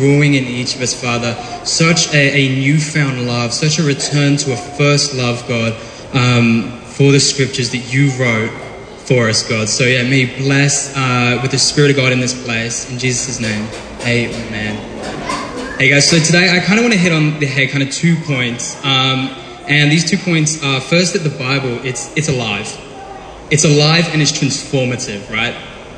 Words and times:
brewing 0.00 0.32
in 0.32 0.44
each 0.44 0.74
of 0.74 0.80
us, 0.80 0.98
Father. 0.98 1.34
Such 1.64 2.12
a, 2.14 2.32
a 2.32 2.48
newfound 2.58 3.26
love, 3.26 3.52
such 3.52 3.78
a 3.78 3.82
return 3.82 4.38
to 4.38 4.54
a 4.54 4.56
first 4.56 5.14
love, 5.14 5.46
God, 5.46 5.74
um, 6.14 6.80
for 6.80 7.12
the 7.12 7.20
scriptures 7.20 7.70
that 7.72 7.92
you 7.92 8.10
wrote 8.18 8.50
for 9.04 9.28
us, 9.28 9.46
God. 9.46 9.68
So, 9.68 9.84
yeah, 9.84 10.02
may 10.02 10.24
bless 10.24 10.96
uh, 10.96 11.38
with 11.42 11.50
the 11.50 11.58
Spirit 11.58 11.90
of 11.90 11.96
God 11.98 12.12
in 12.12 12.20
this 12.20 12.32
place. 12.44 12.90
In 12.90 12.98
Jesus' 12.98 13.40
name, 13.40 13.68
amen. 14.00 15.78
Hey, 15.78 15.90
guys, 15.90 16.08
so 16.08 16.18
today 16.18 16.48
I 16.50 16.60
kind 16.60 16.78
of 16.78 16.84
want 16.84 16.94
to 16.94 16.98
hit 16.98 17.12
on 17.12 17.38
the 17.38 17.46
head 17.46 17.68
kind 17.68 17.82
of 17.82 17.90
two 17.90 18.16
points. 18.24 18.82
Um, 18.82 19.36
and 19.68 19.92
these 19.92 20.08
two 20.08 20.16
points 20.16 20.64
are 20.64 20.80
first 20.80 21.12
that 21.12 21.20
the 21.20 21.36
Bible, 21.38 21.84
it's, 21.84 22.10
it's 22.16 22.30
alive. 22.30 22.74
It's 23.50 23.64
alive 23.64 24.08
and 24.12 24.22
it's 24.22 24.32
transformative, 24.32 25.30
right? 25.30 25.54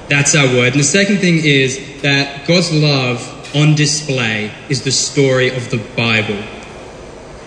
That's 0.08 0.34
our 0.34 0.46
word. 0.46 0.72
And 0.72 0.80
the 0.80 0.84
second 0.84 1.18
thing 1.18 1.38
is 1.44 2.02
that 2.02 2.48
God's 2.48 2.72
love 2.72 3.41
on 3.54 3.74
display 3.74 4.52
is 4.68 4.82
the 4.82 4.92
story 4.92 5.54
of 5.54 5.70
the 5.70 5.78
Bible. 5.96 6.42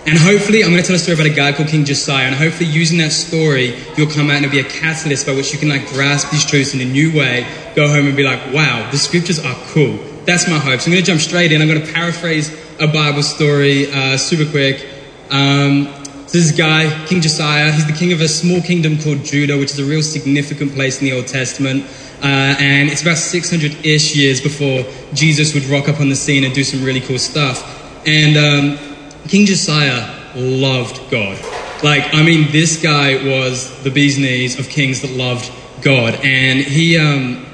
And 0.07 0.19
hopefully, 0.19 0.63
I'm 0.63 0.69
going 0.69 0.83
to 0.83 0.87
tell 0.87 0.95
a 0.95 0.99
story 0.99 1.15
about 1.15 1.25
a 1.25 1.35
guy 1.35 1.51
called 1.51 1.69
King 1.69 1.83
Josiah, 1.83 2.27
and 2.27 2.35
hopefully, 2.35 2.69
using 2.69 2.99
that 2.99 3.11
story, 3.11 3.75
you'll 3.97 4.11
come 4.11 4.29
out 4.29 4.43
and 4.43 4.51
be 4.51 4.59
a 4.59 4.63
catalyst 4.63 5.25
by 5.25 5.33
which 5.33 5.51
you 5.51 5.57
can 5.57 5.69
like 5.69 5.87
grasp 5.89 6.29
these 6.29 6.45
truths 6.45 6.75
in 6.75 6.81
a 6.81 6.85
new 6.85 7.17
way, 7.17 7.47
go 7.75 7.87
home 7.87 8.05
and 8.05 8.15
be 8.15 8.23
like, 8.23 8.53
wow, 8.53 8.87
the 8.91 8.97
scriptures 8.97 9.39
are 9.43 9.55
cool. 9.73 9.97
That's 10.25 10.47
my 10.47 10.59
hope. 10.59 10.79
So 10.81 10.87
I'm 10.87 10.93
going 10.93 11.03
to 11.03 11.11
jump 11.11 11.21
straight 11.21 11.51
in. 11.51 11.61
I'm 11.61 11.67
going 11.67 11.83
to 11.83 11.91
paraphrase 11.91 12.53
a 12.79 12.87
Bible 12.87 13.23
story 13.23 13.91
uh, 13.91 14.17
super 14.17 14.49
quick. 14.49 14.87
Um, 15.31 15.85
so 16.27 16.37
this 16.37 16.51
guy, 16.51 17.05
King 17.07 17.21
Josiah, 17.21 17.71
he's 17.71 17.87
the 17.87 17.93
king 17.93 18.11
of 18.13 18.21
a 18.21 18.27
small 18.27 18.61
kingdom 18.61 18.99
called 18.99 19.23
Judah, 19.23 19.57
which 19.57 19.71
is 19.71 19.79
a 19.79 19.85
real 19.85 20.03
significant 20.03 20.73
place 20.73 20.99
in 20.99 21.05
the 21.05 21.13
Old 21.13 21.27
Testament. 21.27 21.83
Uh, 22.21 22.55
and 22.59 22.89
it's 22.89 23.01
about 23.01 23.17
600 23.17 23.85
ish 23.85 24.15
years 24.15 24.41
before 24.41 24.83
Jesus 25.13 25.53
would 25.53 25.65
rock 25.65 25.89
up 25.89 25.99
on 25.99 26.09
the 26.09 26.15
scene 26.15 26.43
and 26.43 26.53
do 26.53 26.63
some 26.63 26.83
really 26.83 27.01
cool 27.01 27.19
stuff. 27.19 27.63
And 28.07 28.37
um, 28.37 29.27
King 29.27 29.45
Josiah 29.45 30.33
loved 30.35 31.09
God. 31.09 31.37
Like, 31.83 32.13
I 32.13 32.23
mean, 32.23 32.51
this 32.51 32.81
guy 32.81 33.15
was 33.23 33.83
the 33.83 33.91
bee's 33.91 34.17
knees 34.17 34.59
of 34.59 34.69
kings 34.69 35.01
that 35.01 35.11
loved 35.11 35.51
God. 35.81 36.15
And 36.23 36.59
he, 36.59 36.97
um, 36.97 37.45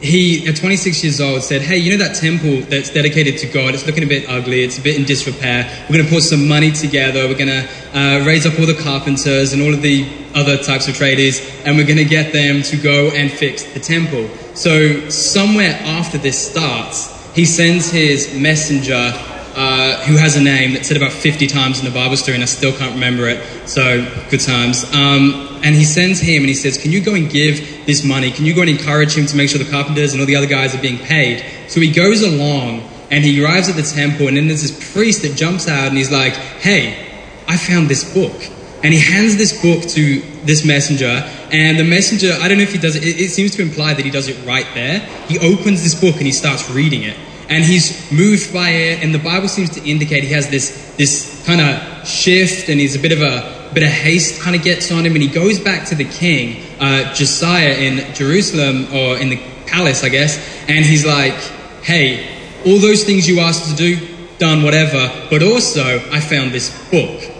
he, 0.00 0.46
at 0.46 0.56
26 0.56 1.04
years 1.04 1.20
old, 1.20 1.42
said, 1.42 1.62
Hey, 1.62 1.78
you 1.78 1.96
know 1.96 2.04
that 2.04 2.16
temple 2.16 2.60
that's 2.62 2.90
dedicated 2.90 3.38
to 3.38 3.46
God? 3.46 3.74
It's 3.74 3.86
looking 3.86 4.04
a 4.04 4.06
bit 4.06 4.28
ugly. 4.28 4.62
It's 4.62 4.78
a 4.78 4.80
bit 4.80 4.96
in 4.96 5.04
disrepair. 5.04 5.86
We're 5.88 5.96
going 5.96 6.08
to 6.08 6.12
put 6.12 6.22
some 6.22 6.48
money 6.48 6.70
together. 6.70 7.26
We're 7.26 7.38
going 7.38 7.48
to 7.48 7.68
uh, 7.94 8.22
raise 8.26 8.46
up 8.46 8.58
all 8.58 8.66
the 8.66 8.74
carpenters 8.74 9.52
and 9.52 9.62
all 9.62 9.72
of 9.72 9.82
the 9.82 10.06
other 10.34 10.56
types 10.56 10.88
of 10.88 10.94
tradies, 10.94 11.40
and 11.64 11.76
we're 11.76 11.86
going 11.86 11.98
to 11.98 12.04
get 12.04 12.32
them 12.32 12.62
to 12.62 12.76
go 12.76 13.10
and 13.10 13.30
fix 13.30 13.64
the 13.74 13.80
temple. 13.80 14.28
So, 14.54 15.08
somewhere 15.08 15.78
after 15.82 16.18
this 16.18 16.50
starts, 16.50 17.34
he 17.34 17.44
sends 17.44 17.90
his 17.90 18.34
messenger 18.34 19.12
uh, 19.58 19.96
who 20.04 20.16
has 20.16 20.36
a 20.36 20.40
name 20.40 20.74
that's 20.74 20.88
said 20.88 20.96
about 20.96 21.12
50 21.12 21.46
times 21.46 21.78
in 21.78 21.84
the 21.84 21.90
Bible 21.90 22.16
story, 22.16 22.34
and 22.34 22.42
I 22.42 22.46
still 22.46 22.72
can't 22.72 22.94
remember 22.94 23.26
it. 23.26 23.68
So, 23.68 24.06
good 24.30 24.40
times. 24.40 24.84
Um, 24.94 25.48
and 25.64 25.74
he 25.74 25.84
sends 25.84 26.20
him 26.20 26.42
and 26.42 26.48
he 26.48 26.54
says, 26.54 26.78
Can 26.78 26.92
you 26.92 27.02
go 27.02 27.14
and 27.14 27.28
give 27.28 27.86
this 27.86 28.04
money? 28.04 28.30
Can 28.30 28.44
you 28.44 28.54
go 28.54 28.60
and 28.60 28.70
encourage 28.70 29.16
him 29.16 29.26
to 29.26 29.36
make 29.36 29.48
sure 29.48 29.58
the 29.58 29.70
carpenters 29.70 30.12
and 30.12 30.20
all 30.20 30.26
the 30.26 30.36
other 30.36 30.46
guys 30.46 30.74
are 30.74 30.80
being 30.80 30.98
paid? 30.98 31.44
So 31.68 31.80
he 31.80 31.90
goes 31.90 32.22
along 32.22 32.88
and 33.10 33.24
he 33.24 33.42
arrives 33.42 33.68
at 33.68 33.76
the 33.76 33.82
temple, 33.82 34.28
and 34.28 34.36
then 34.36 34.46
there's 34.46 34.62
this 34.62 34.92
priest 34.92 35.22
that 35.22 35.36
jumps 35.36 35.66
out 35.66 35.88
and 35.88 35.96
he's 35.96 36.12
like, 36.12 36.34
Hey, 36.34 37.07
I 37.48 37.56
found 37.56 37.88
this 37.88 38.12
book. 38.14 38.36
And 38.84 38.94
he 38.94 39.00
hands 39.00 39.36
this 39.36 39.60
book 39.60 39.82
to 39.82 40.20
this 40.44 40.64
messenger, 40.64 41.28
and 41.50 41.78
the 41.78 41.84
messenger, 41.84 42.36
I 42.40 42.48
don't 42.48 42.58
know 42.58 42.64
if 42.64 42.72
he 42.72 42.78
does 42.78 42.94
it, 42.94 43.02
it, 43.02 43.20
it 43.20 43.30
seems 43.30 43.56
to 43.56 43.62
imply 43.62 43.94
that 43.94 44.04
he 44.04 44.10
does 44.10 44.28
it 44.28 44.36
right 44.46 44.66
there. 44.74 45.00
He 45.26 45.38
opens 45.38 45.82
this 45.82 45.98
book 45.98 46.16
and 46.16 46.26
he 46.26 46.32
starts 46.32 46.70
reading 46.70 47.02
it. 47.02 47.16
And 47.48 47.64
he's 47.64 48.12
moved 48.12 48.52
by 48.52 48.68
it. 48.68 49.02
And 49.02 49.14
the 49.14 49.18
bible 49.18 49.48
seems 49.48 49.70
to 49.70 49.84
indicate 49.84 50.22
he 50.22 50.32
has 50.32 50.48
this 50.50 50.94
this 50.96 51.42
kind 51.46 51.60
of 51.62 52.06
shift 52.06 52.68
and 52.68 52.78
he's 52.78 52.94
a 52.94 52.98
bit 52.98 53.12
of 53.12 53.22
a 53.22 53.70
bit 53.72 53.82
of 53.82 53.88
haste 53.88 54.42
kind 54.42 54.54
of 54.54 54.62
gets 54.62 54.92
on 54.92 55.06
him. 55.06 55.14
And 55.14 55.22
he 55.22 55.28
goes 55.28 55.58
back 55.58 55.88
to 55.88 55.94
the 55.94 56.04
king 56.04 56.62
uh, 56.78 57.14
josiah 57.14 57.72
in 57.72 58.14
jerusalem 58.14 58.92
or 58.92 59.16
in 59.16 59.30
the 59.30 59.40
palace 59.66 60.04
i 60.04 60.10
guess. 60.10 60.36
And 60.68 60.84
he's 60.84 61.06
like 61.06 61.34
hey 61.82 62.28
all 62.66 62.78
those 62.78 63.04
things 63.04 63.26
you 63.26 63.40
asked 63.40 63.70
to 63.70 63.76
do 63.76 64.06
done 64.36 64.62
whatever. 64.62 65.10
But 65.30 65.42
also 65.42 65.82
i 66.12 66.20
found 66.20 66.52
this 66.52 66.68
book 66.90 67.37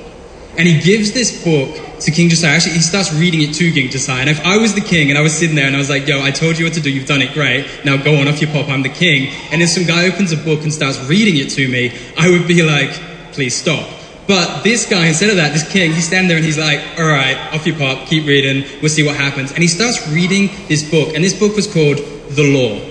and 0.59 0.67
he 0.67 0.81
gives 0.81 1.13
this 1.13 1.43
book 1.45 2.01
to 2.01 2.11
King 2.11 2.29
Josiah. 2.29 2.57
Actually, 2.57 2.75
he 2.75 2.81
starts 2.81 3.15
reading 3.15 3.43
it 3.43 3.55
to 3.55 3.73
King 3.73 3.91
Josiah. 3.91 4.21
And 4.23 4.29
if 4.29 4.45
I 4.45 4.59
was 4.59 4.75
the 4.75 4.81
king 4.81 5.09
and 5.09 5.17
I 5.17 5.23
was 5.23 5.33
sitting 5.33 5.55
there 5.55 5.67
and 5.67 5.77
I 5.77 5.79
was 5.79 5.89
like, 5.89 6.09
yo, 6.09 6.21
I 6.21 6.33
told 6.33 6.59
you 6.59 6.65
what 6.65 6.75
to 6.75 6.81
do, 6.81 6.91
you've 6.91 7.07
done 7.07 7.23
it 7.23 7.33
great, 7.33 7.67
now 7.85 7.97
go 7.97 8.17
on 8.17 8.27
off 8.27 8.43
your 8.43 8.51
pop, 8.51 8.69
I'm 8.69 8.83
the 8.83 8.89
king. 8.89 9.33
And 9.53 9.63
if 9.63 9.71
some 9.71 9.85
guy 9.85 10.07
opens 10.07 10.33
a 10.33 10.37
book 10.37 10.63
and 10.65 10.73
starts 10.73 10.99
reading 11.09 11.37
it 11.37 11.51
to 11.51 11.69
me, 11.69 11.97
I 12.19 12.29
would 12.29 12.49
be 12.49 12.63
like, 12.63 12.91
please 13.33 13.55
stop. 13.55 13.89
But 14.27 14.63
this 14.63 14.85
guy, 14.85 15.07
instead 15.07 15.31
of 15.31 15.37
that, 15.37 15.53
this 15.53 15.67
king, 15.67 15.93
he's 15.93 16.07
standing 16.07 16.29
there 16.29 16.37
and 16.37 16.45
he's 16.45 16.59
like, 16.59 16.81
all 16.99 17.07
right, 17.07 17.37
off 17.55 17.65
your 17.65 17.79
pop, 17.79 18.09
keep 18.09 18.27
reading, 18.27 18.69
we'll 18.83 18.91
see 18.91 19.05
what 19.05 19.17
happens. 19.17 19.53
And 19.53 19.63
he 19.63 19.69
starts 19.69 20.07
reading 20.09 20.51
this 20.69 20.89
book, 20.91 21.15
and 21.15 21.25
this 21.25 21.39
book 21.39 21.57
was 21.57 21.73
called 21.73 21.97
The 22.31 22.43
Law. 22.43 22.85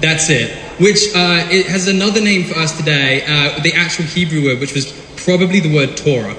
That's 0.00 0.30
it. 0.30 0.54
Which 0.78 1.14
uh, 1.14 1.48
it 1.50 1.66
has 1.66 1.88
another 1.88 2.20
name 2.20 2.44
for 2.44 2.58
us 2.58 2.76
today, 2.76 3.22
uh, 3.24 3.60
the 3.62 3.72
actual 3.74 4.04
Hebrew 4.04 4.44
word, 4.44 4.60
which 4.60 4.74
was 4.74 4.92
probably 5.16 5.60
the 5.60 5.74
word 5.74 5.96
Torah, 5.96 6.36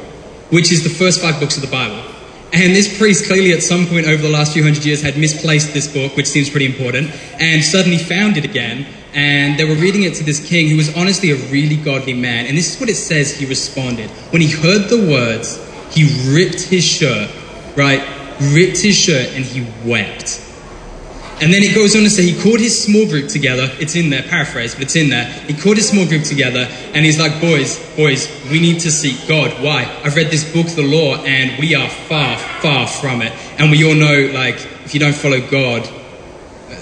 which 0.51 0.71
is 0.71 0.83
the 0.83 0.89
first 0.89 1.21
five 1.21 1.39
books 1.39 1.55
of 1.57 1.61
the 1.63 1.71
Bible. 1.71 2.01
And 2.53 2.75
this 2.75 2.97
priest 2.97 3.27
clearly 3.27 3.53
at 3.53 3.63
some 3.63 3.87
point 3.87 4.05
over 4.05 4.21
the 4.21 4.29
last 4.29 4.53
few 4.53 4.63
hundred 4.63 4.85
years 4.85 5.01
had 5.01 5.17
misplaced 5.17 5.73
this 5.73 5.87
book, 5.87 6.17
which 6.17 6.27
seems 6.27 6.49
pretty 6.49 6.65
important, 6.65 7.09
and 7.39 7.63
suddenly 7.63 7.97
found 7.97 8.37
it 8.37 8.43
again. 8.43 8.85
And 9.13 9.57
they 9.57 9.63
were 9.63 9.75
reading 9.75 10.03
it 10.03 10.15
to 10.15 10.23
this 10.23 10.45
king 10.45 10.69
who 10.69 10.75
was 10.75 10.95
honestly 10.95 11.31
a 11.31 11.37
really 11.49 11.77
godly 11.77 12.13
man. 12.13 12.45
And 12.45 12.57
this 12.57 12.75
is 12.75 12.79
what 12.79 12.89
it 12.89 12.95
says 12.95 13.33
he 13.33 13.45
responded. 13.45 14.09
When 14.31 14.41
he 14.41 14.51
heard 14.51 14.89
the 14.89 15.09
words, 15.09 15.57
he 15.93 16.33
ripped 16.33 16.61
his 16.61 16.83
shirt, 16.83 17.29
right? 17.77 18.01
Ripped 18.53 18.79
his 18.79 18.97
shirt 18.97 19.29
and 19.33 19.45
he 19.45 19.65
wept. 19.89 20.50
And 21.41 21.51
then 21.51 21.63
it 21.63 21.73
goes 21.73 21.95
on 21.95 22.03
to 22.03 22.09
say 22.09 22.21
he 22.21 22.39
called 22.39 22.59
his 22.59 22.77
small 22.83 23.07
group 23.07 23.27
together. 23.27 23.67
It's 23.79 23.95
in 23.95 24.11
there, 24.11 24.21
paraphrase, 24.21 24.75
but 24.75 24.83
it's 24.83 24.95
in 24.95 25.09
there. 25.09 25.25
He 25.47 25.55
called 25.55 25.77
his 25.77 25.89
small 25.89 26.07
group 26.07 26.23
together 26.23 26.67
and 26.93 27.03
he's 27.03 27.17
like, 27.17 27.41
boys, 27.41 27.79
boys, 27.95 28.29
we 28.51 28.59
need 28.59 28.79
to 28.81 28.91
seek 28.91 29.27
God. 29.27 29.51
Why? 29.63 29.85
I've 30.03 30.15
read 30.15 30.29
this 30.29 30.45
book, 30.53 30.67
the 30.67 30.83
law, 30.83 31.15
and 31.25 31.59
we 31.59 31.73
are 31.73 31.89
far, 31.89 32.37
far 32.37 32.85
from 32.85 33.23
it. 33.23 33.33
And 33.57 33.71
we 33.71 33.83
all 33.83 33.95
know, 33.95 34.31
like, 34.33 34.55
if 34.85 34.93
you 34.93 34.99
don't 34.99 35.15
follow 35.15 35.41
God, 35.41 35.89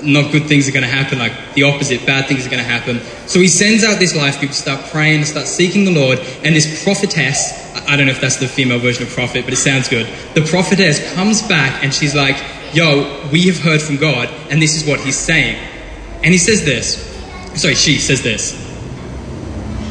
not 0.03 0.31
good 0.31 0.47
things 0.47 0.67
are 0.67 0.71
going 0.71 0.83
to 0.83 0.89
happen, 0.89 1.19
like 1.19 1.53
the 1.53 1.63
opposite, 1.63 2.05
bad 2.05 2.27
things 2.27 2.45
are 2.45 2.49
going 2.49 2.63
to 2.63 2.69
happen. 2.69 2.99
So 3.27 3.39
he 3.39 3.47
sends 3.47 3.83
out 3.83 3.99
this 3.99 4.15
life 4.15 4.39
group 4.39 4.51
to 4.51 4.57
start 4.57 4.91
praying, 4.91 5.21
to 5.21 5.25
start 5.25 5.47
seeking 5.47 5.85
the 5.85 5.93
Lord, 5.93 6.19
and 6.43 6.55
this 6.55 6.83
prophetess, 6.83 7.53
I 7.87 7.95
don't 7.95 8.07
know 8.07 8.11
if 8.11 8.21
that's 8.21 8.37
the 8.37 8.47
female 8.47 8.79
version 8.79 9.03
of 9.03 9.09
prophet, 9.09 9.45
but 9.45 9.53
it 9.53 9.57
sounds 9.57 9.87
good. 9.87 10.05
The 10.35 10.41
prophetess 10.41 11.13
comes 11.13 11.41
back 11.41 11.83
and 11.83 11.93
she's 11.93 12.15
like, 12.15 12.37
Yo, 12.73 13.29
we 13.31 13.47
have 13.47 13.59
heard 13.59 13.81
from 13.81 13.97
God, 13.97 14.29
and 14.49 14.61
this 14.61 14.75
is 14.75 14.87
what 14.87 14.99
he's 14.99 15.17
saying. 15.17 15.57
And 16.23 16.33
he 16.33 16.37
says 16.37 16.65
this, 16.65 16.97
sorry, 17.59 17.75
she 17.75 17.97
says 17.97 18.21
this. 18.21 18.53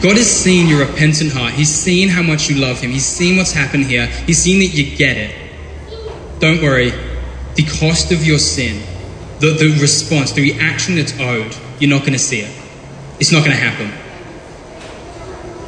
God 0.03 0.17
has 0.17 0.31
seen 0.31 0.69
your 0.69 0.87
repentant 0.87 1.33
heart. 1.33 1.55
He's 1.55 1.71
seen 1.75 2.09
how 2.09 2.23
much 2.23 2.49
you 2.49 2.57
love 2.57 2.81
him. 2.81 2.91
He's 2.91 3.07
seen 3.07 3.37
what's 3.37 3.53
happened 3.53 3.87
here. 3.87 4.07
He's 4.07 4.39
seen 4.39 4.61
that 4.61 4.77
you 4.77 4.97
get 4.97 5.17
it. 5.17 5.35
Don't 6.39 6.63
worry. 6.63 6.93
The 7.55 7.65
cost 7.65 8.13
of 8.13 8.25
your 8.25 8.39
sin 8.39 8.81
the, 9.41 9.53
the 9.53 9.79
response, 9.81 10.33
the 10.33 10.43
reaction 10.43 10.97
that's 10.97 11.19
owed, 11.21 11.57
you're 11.79 11.91
not 11.91 12.01
going 12.01 12.13
to 12.13 12.19
see 12.19 12.41
it. 12.41 12.51
It's 13.21 13.33
not 13.33 13.45
going 13.45 13.57
to 13.57 13.63
happen. 13.63 13.93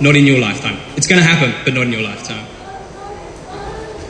Not 0.02 0.16
in 0.16 0.26
your 0.26 0.40
lifetime. 0.40 0.78
It's 0.96 1.06
going 1.06 1.20
to 1.20 1.26
happen, 1.26 1.54
but 1.64 1.74
not 1.74 1.82
in 1.82 1.92
your 1.92 2.02
lifetime. 2.02 2.46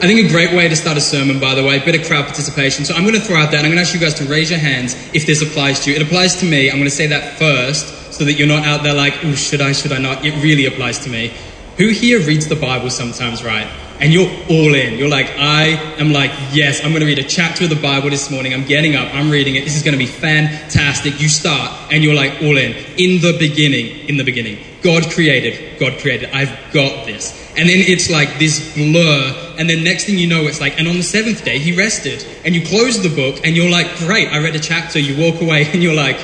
I 0.01 0.07
think 0.07 0.25
a 0.25 0.29
great 0.29 0.51
way 0.51 0.67
to 0.67 0.75
start 0.75 0.97
a 0.97 1.01
sermon, 1.01 1.39
by 1.39 1.53
the 1.53 1.63
way, 1.63 1.77
a 1.77 1.85
bit 1.85 1.93
of 1.93 2.07
crowd 2.07 2.25
participation. 2.25 2.85
So 2.85 2.95
I'm 2.95 3.03
going 3.03 3.13
to 3.13 3.21
throw 3.21 3.37
out 3.37 3.51
that. 3.51 3.59
I'm 3.59 3.65
going 3.65 3.75
to 3.75 3.81
ask 3.81 3.93
you 3.93 3.99
guys 3.99 4.15
to 4.15 4.25
raise 4.25 4.49
your 4.49 4.57
hands 4.57 4.95
if 5.13 5.27
this 5.27 5.43
applies 5.43 5.81
to 5.81 5.91
you. 5.91 5.95
It 5.95 6.01
applies 6.01 6.37
to 6.37 6.45
me. 6.47 6.71
I'm 6.71 6.77
going 6.77 6.89
to 6.89 6.95
say 6.95 7.05
that 7.05 7.37
first 7.37 8.11
so 8.11 8.25
that 8.25 8.33
you're 8.33 8.47
not 8.47 8.65
out 8.65 8.81
there 8.81 8.95
like, 8.95 9.23
oh, 9.23 9.35
should 9.35 9.61
I, 9.61 9.73
should 9.73 9.91
I 9.91 9.99
not? 9.99 10.25
It 10.25 10.41
really 10.41 10.65
applies 10.65 10.97
to 11.05 11.09
me. 11.11 11.31
Who 11.77 11.89
here 11.89 12.19
reads 12.19 12.47
the 12.47 12.55
Bible 12.55 12.89
sometimes, 12.89 13.43
right? 13.43 13.67
And 14.01 14.11
you're 14.11 14.29
all 14.49 14.73
in. 14.73 14.97
You're 14.97 15.09
like, 15.09 15.29
I 15.37 15.67
am 15.99 16.11
like, 16.11 16.31
yes, 16.51 16.83
I'm 16.83 16.89
going 16.89 17.01
to 17.01 17.05
read 17.05 17.19
a 17.19 17.23
chapter 17.23 17.65
of 17.65 17.69
the 17.69 17.75
Bible 17.75 18.09
this 18.09 18.31
morning. 18.31 18.51
I'm 18.51 18.65
getting 18.65 18.95
up, 18.95 19.13
I'm 19.13 19.29
reading 19.29 19.55
it. 19.55 19.63
This 19.63 19.75
is 19.75 19.83
going 19.83 19.93
to 19.93 19.99
be 19.99 20.07
fantastic. 20.07 21.21
You 21.21 21.29
start, 21.29 21.93
and 21.93 22.03
you're 22.03 22.15
like, 22.15 22.41
all 22.41 22.57
in. 22.57 22.73
In 22.97 23.21
the 23.21 23.37
beginning, 23.37 24.09
in 24.09 24.17
the 24.17 24.23
beginning, 24.23 24.57
God 24.81 25.11
created, 25.11 25.79
God 25.79 25.99
created. 25.99 26.31
I've 26.31 26.73
got 26.73 27.05
this. 27.05 27.39
And 27.55 27.69
then 27.69 27.77
it's 27.77 28.09
like 28.09 28.39
this 28.39 28.73
blur, 28.73 29.55
and 29.59 29.69
then 29.69 29.83
next 29.83 30.05
thing 30.05 30.17
you 30.17 30.27
know, 30.27 30.47
it's 30.47 30.59
like, 30.59 30.79
and 30.79 30.87
on 30.87 30.97
the 30.97 31.03
seventh 31.03 31.45
day, 31.45 31.59
he 31.59 31.77
rested. 31.77 32.25
And 32.43 32.55
you 32.55 32.65
close 32.65 33.03
the 33.03 33.15
book, 33.15 33.45
and 33.45 33.55
you're 33.55 33.69
like, 33.69 33.97
great, 33.97 34.29
I 34.29 34.39
read 34.39 34.55
a 34.55 34.59
chapter. 34.59 34.97
You 34.97 35.21
walk 35.21 35.41
away, 35.43 35.65
and 35.73 35.83
you're 35.83 35.93
like, 35.93 36.19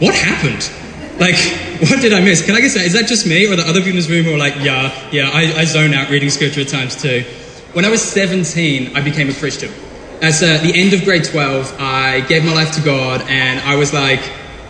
what 0.00 0.16
happened? 0.16 0.68
Like, 1.18 1.36
what 1.90 2.00
did 2.00 2.12
I 2.12 2.20
miss? 2.20 2.44
Can 2.44 2.54
I 2.54 2.60
get 2.60 2.74
is 2.76 2.92
that 2.92 3.06
just 3.06 3.26
me 3.26 3.46
or 3.46 3.56
the 3.56 3.66
other 3.66 3.80
people 3.80 3.90
in 3.90 3.96
this 3.96 4.08
room 4.08 4.24
who 4.24 4.34
are 4.34 4.38
like, 4.38 4.56
yeah, 4.56 4.92
yeah, 5.10 5.30
I, 5.32 5.60
I 5.60 5.64
zone 5.64 5.94
out 5.94 6.10
reading 6.10 6.30
scripture 6.30 6.60
at 6.60 6.68
times 6.68 7.00
too. 7.00 7.22
When 7.72 7.84
I 7.84 7.90
was 7.90 8.02
17, 8.02 8.96
I 8.96 9.00
became 9.00 9.28
a 9.28 9.34
Christian. 9.34 9.72
At 10.20 10.42
uh, 10.42 10.58
the 10.62 10.72
end 10.74 10.94
of 10.94 11.04
grade 11.04 11.24
12, 11.24 11.76
I 11.78 12.20
gave 12.22 12.44
my 12.44 12.52
life 12.52 12.72
to 12.72 12.80
God 12.80 13.22
and 13.28 13.60
I 13.60 13.76
was 13.76 13.92
like, 13.92 14.20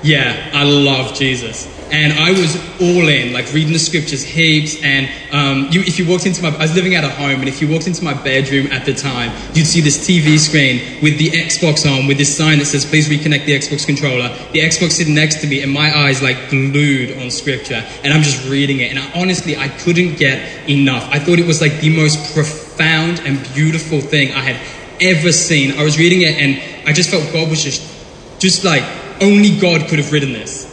yeah, 0.02 0.50
I 0.54 0.64
love 0.64 1.14
Jesus. 1.14 1.74
And 1.90 2.12
I 2.12 2.32
was 2.32 2.54
all 2.80 3.08
in, 3.08 3.32
like 3.32 3.52
reading 3.52 3.72
the 3.72 3.78
scriptures 3.78 4.22
heaps. 4.22 4.80
And 4.82 5.08
um, 5.32 5.72
you, 5.72 5.80
if 5.80 5.98
you 5.98 6.06
walked 6.06 6.26
into 6.26 6.42
my, 6.42 6.50
I 6.50 6.62
was 6.62 6.74
living 6.74 6.94
at 6.94 7.02
a 7.02 7.08
home, 7.08 7.40
and 7.40 7.48
if 7.48 7.62
you 7.62 7.68
walked 7.68 7.86
into 7.86 8.04
my 8.04 8.12
bedroom 8.12 8.66
at 8.68 8.84
the 8.84 8.94
time, 8.94 9.32
you'd 9.54 9.66
see 9.66 9.80
this 9.80 10.06
TV 10.06 10.38
screen 10.38 11.02
with 11.02 11.18
the 11.18 11.30
Xbox 11.30 11.90
on, 11.90 12.06
with 12.06 12.18
this 12.18 12.36
sign 12.36 12.58
that 12.58 12.66
says, 12.66 12.84
please 12.84 13.08
reconnect 13.08 13.46
the 13.46 13.58
Xbox 13.58 13.86
controller. 13.86 14.28
The 14.52 14.60
Xbox 14.60 14.92
sitting 14.92 15.14
next 15.14 15.40
to 15.40 15.46
me, 15.46 15.62
and 15.62 15.72
my 15.72 15.96
eyes 15.96 16.22
like 16.22 16.50
glued 16.50 17.18
on 17.22 17.30
scripture. 17.30 17.82
And 18.04 18.12
I'm 18.12 18.22
just 18.22 18.48
reading 18.48 18.80
it. 18.80 18.90
And 18.90 18.98
I, 18.98 19.20
honestly, 19.20 19.56
I 19.56 19.68
couldn't 19.68 20.18
get 20.18 20.68
enough. 20.68 21.08
I 21.10 21.18
thought 21.18 21.38
it 21.38 21.46
was 21.46 21.60
like 21.60 21.80
the 21.80 21.94
most 21.96 22.34
profound 22.34 23.20
and 23.20 23.42
beautiful 23.54 24.00
thing 24.00 24.32
I 24.32 24.40
had 24.40 24.60
ever 25.00 25.32
seen. 25.32 25.78
I 25.78 25.82
was 25.82 25.98
reading 25.98 26.20
it, 26.22 26.36
and 26.36 26.86
I 26.86 26.92
just 26.92 27.10
felt 27.10 27.32
God 27.32 27.48
was 27.48 27.64
just, 27.64 27.82
just 28.38 28.62
like, 28.62 28.84
only 29.20 29.58
God 29.58 29.88
could 29.88 29.98
have 29.98 30.12
written 30.12 30.32
this. 30.32 30.66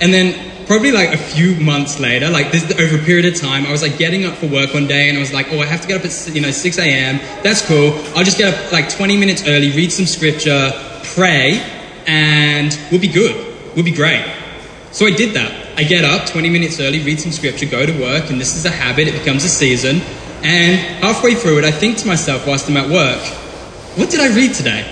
And 0.00 0.12
then 0.12 0.66
probably 0.66 0.92
like 0.92 1.14
a 1.14 1.18
few 1.18 1.54
months 1.56 1.98
later, 2.00 2.28
like 2.28 2.52
this 2.52 2.64
over 2.78 2.96
a 2.96 3.04
period 3.04 3.32
of 3.32 3.40
time, 3.40 3.66
I 3.66 3.72
was 3.72 3.82
like 3.82 3.98
getting 3.98 4.24
up 4.24 4.34
for 4.34 4.46
work 4.46 4.74
one 4.74 4.86
day 4.86 5.08
and 5.08 5.16
I 5.16 5.20
was 5.20 5.32
like, 5.32 5.52
oh, 5.52 5.60
I 5.60 5.66
have 5.66 5.80
to 5.82 5.88
get 5.88 6.00
up 6.00 6.04
at 6.04 6.34
you 6.34 6.40
know 6.40 6.50
6 6.50 6.78
a.m. 6.78 7.18
That's 7.42 7.66
cool. 7.66 7.92
I'll 8.14 8.24
just 8.24 8.38
get 8.38 8.52
up 8.52 8.72
like 8.72 8.88
20 8.88 9.16
minutes 9.16 9.46
early, 9.46 9.70
read 9.70 9.92
some 9.92 10.06
scripture, 10.06 10.72
pray, 11.14 11.62
and 12.06 12.78
we'll 12.90 13.00
be 13.00 13.08
good. 13.08 13.34
We'll 13.74 13.84
be 13.84 13.92
great. 13.92 14.24
So 14.92 15.06
I 15.06 15.10
did 15.10 15.34
that. 15.34 15.78
I 15.78 15.84
get 15.84 16.04
up 16.04 16.26
20 16.26 16.48
minutes 16.48 16.80
early, 16.80 17.02
read 17.02 17.20
some 17.20 17.32
scripture, 17.32 17.66
go 17.66 17.84
to 17.84 17.92
work, 18.00 18.30
and 18.30 18.40
this 18.40 18.56
is 18.56 18.64
a 18.64 18.70
habit. 18.70 19.08
It 19.08 19.12
becomes 19.12 19.44
a 19.44 19.48
season. 19.48 20.00
And 20.42 20.78
halfway 21.02 21.34
through 21.34 21.58
it, 21.58 21.64
I 21.64 21.70
think 21.70 21.98
to 21.98 22.06
myself 22.06 22.46
whilst 22.46 22.68
I'm 22.68 22.76
at 22.76 22.88
work, 22.88 23.20
what 23.98 24.10
did 24.10 24.20
I 24.20 24.34
read 24.34 24.54
today? 24.54 24.84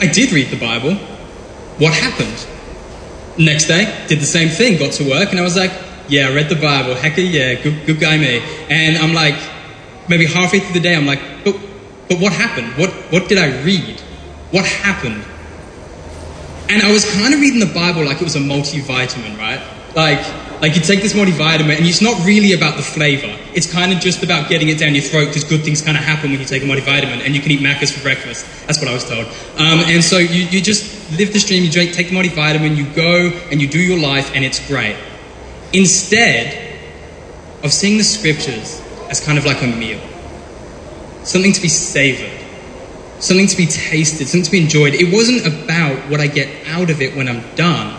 I 0.00 0.06
did 0.06 0.32
read 0.32 0.48
the 0.48 0.58
Bible. 0.58 0.98
What 1.80 1.94
happened? 1.94 2.46
Next 3.38 3.64
day, 3.64 4.04
did 4.06 4.20
the 4.20 4.26
same 4.26 4.50
thing, 4.50 4.78
got 4.78 4.92
to 4.92 5.08
work, 5.08 5.30
and 5.30 5.40
I 5.40 5.42
was 5.42 5.56
like, 5.56 5.72
yeah, 6.08 6.28
I 6.28 6.34
read 6.34 6.50
the 6.50 6.56
Bible, 6.56 6.94
heck 6.94 7.16
yeah, 7.16 7.54
good, 7.54 7.86
good 7.86 7.98
guy 7.98 8.18
me. 8.18 8.42
And 8.68 8.98
I'm 8.98 9.14
like, 9.14 9.40
maybe 10.06 10.26
halfway 10.26 10.60
through 10.60 10.74
the 10.74 10.80
day, 10.80 10.94
I'm 10.94 11.06
like, 11.06 11.22
but, 11.42 11.56
but 12.08 12.20
what 12.20 12.34
happened? 12.34 12.76
What, 12.76 12.90
what 13.10 13.30
did 13.30 13.38
I 13.38 13.62
read? 13.62 13.98
What 14.50 14.66
happened? 14.66 15.24
And 16.68 16.82
I 16.82 16.92
was 16.92 17.10
kind 17.14 17.32
of 17.32 17.40
reading 17.40 17.60
the 17.60 17.72
Bible 17.72 18.04
like 18.04 18.20
it 18.20 18.24
was 18.24 18.36
a 18.36 18.40
multivitamin, 18.40 19.38
right? 19.38 19.62
Like, 19.96 20.20
like 20.60 20.76
you 20.76 20.82
take 20.82 21.00
this 21.00 21.14
multivitamin 21.14 21.76
and 21.76 21.86
it's 21.86 22.02
not 22.02 22.22
really 22.26 22.52
about 22.52 22.76
the 22.76 22.82
flavor. 22.82 23.34
It's 23.54 23.70
kind 23.70 23.92
of 23.92 24.00
just 24.00 24.22
about 24.22 24.50
getting 24.50 24.68
it 24.68 24.78
down 24.78 24.94
your 24.94 25.02
throat 25.02 25.28
because 25.28 25.44
good 25.44 25.62
things 25.62 25.80
kind 25.80 25.96
of 25.96 26.04
happen 26.04 26.30
when 26.30 26.38
you 26.38 26.44
take 26.44 26.62
a 26.62 26.66
multivitamin 26.66 27.24
and 27.24 27.34
you 27.34 27.40
can 27.40 27.50
eat 27.52 27.60
Macca's 27.60 27.90
for 27.90 28.02
breakfast. 28.02 28.44
That's 28.66 28.78
what 28.78 28.88
I 28.88 28.92
was 28.92 29.08
told. 29.08 29.26
Um, 29.56 29.80
and 29.88 30.04
so 30.04 30.18
you, 30.18 30.44
you 30.44 30.60
just 30.60 31.18
live 31.18 31.32
the 31.32 31.40
stream, 31.40 31.64
you 31.64 31.70
drink, 31.70 31.92
take 31.94 32.10
the 32.10 32.14
multivitamin, 32.14 32.76
you 32.76 32.84
go 32.92 33.30
and 33.50 33.60
you 33.60 33.68
do 33.68 33.78
your 33.78 33.98
life 33.98 34.34
and 34.34 34.44
it's 34.44 34.66
great. 34.68 34.96
Instead 35.72 36.76
of 37.62 37.72
seeing 37.72 37.96
the 37.96 38.04
scriptures 38.04 38.82
as 39.08 39.24
kind 39.24 39.38
of 39.38 39.46
like 39.46 39.62
a 39.62 39.66
meal, 39.66 40.00
something 41.24 41.54
to 41.54 41.62
be 41.62 41.68
savored, 41.68 42.38
something 43.18 43.46
to 43.46 43.56
be 43.56 43.66
tasted, 43.66 44.28
something 44.28 44.44
to 44.44 44.50
be 44.50 44.60
enjoyed. 44.60 44.92
It 44.92 45.10
wasn't 45.10 45.46
about 45.46 46.10
what 46.10 46.20
I 46.20 46.26
get 46.26 46.68
out 46.68 46.90
of 46.90 47.00
it 47.00 47.16
when 47.16 47.28
I'm 47.28 47.54
done, 47.54 47.98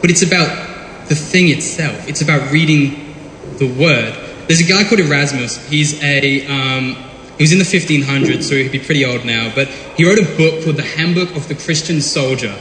but 0.00 0.10
it's 0.10 0.22
about 0.22 0.71
the 1.08 1.14
thing 1.14 1.48
itself. 1.48 2.08
It's 2.08 2.22
about 2.22 2.52
reading 2.52 3.14
the 3.58 3.66
word. 3.66 4.14
There's 4.46 4.60
a 4.60 4.64
guy 4.64 4.84
called 4.84 5.00
Erasmus. 5.00 5.68
He's 5.68 6.02
a 6.02 6.46
um, 6.46 6.96
he 7.38 7.44
was 7.44 7.52
in 7.52 7.58
the 7.58 7.64
1500s, 7.64 8.42
so 8.44 8.54
he'd 8.54 8.70
be 8.70 8.78
pretty 8.78 9.04
old 9.04 9.24
now. 9.24 9.52
But 9.54 9.68
he 9.68 10.04
wrote 10.04 10.18
a 10.18 10.36
book 10.36 10.64
called 10.64 10.76
The 10.76 10.82
Handbook 10.82 11.34
of 11.34 11.48
the 11.48 11.54
Christian 11.54 12.00
Soldier. 12.00 12.54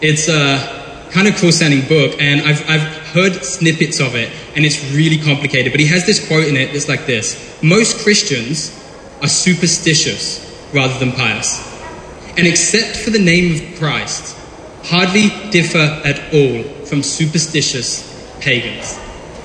It's 0.00 0.28
a 0.28 1.08
kind 1.10 1.26
of 1.26 1.36
cool 1.36 1.50
sounding 1.50 1.88
book, 1.88 2.20
and 2.20 2.42
I've, 2.42 2.68
I've 2.68 2.96
heard 3.08 3.42
snippets 3.42 4.00
of 4.00 4.14
it, 4.14 4.30
and 4.54 4.64
it's 4.64 4.92
really 4.92 5.18
complicated. 5.18 5.72
But 5.72 5.80
he 5.80 5.86
has 5.86 6.06
this 6.06 6.26
quote 6.26 6.46
in 6.46 6.56
it 6.56 6.72
that's 6.72 6.88
like 6.88 7.06
this 7.06 7.58
Most 7.62 8.04
Christians 8.04 8.74
are 9.22 9.28
superstitious 9.28 10.44
rather 10.72 10.98
than 10.98 11.12
pious. 11.12 11.66
And 12.36 12.46
except 12.46 12.96
for 12.96 13.10
the 13.10 13.18
name 13.18 13.54
of 13.54 13.78
Christ, 13.78 14.36
hardly 14.84 15.30
differ 15.50 15.78
at 15.78 16.32
all 16.32 16.77
from 16.88 17.02
superstitious 17.02 18.02
pagans. 18.40 18.98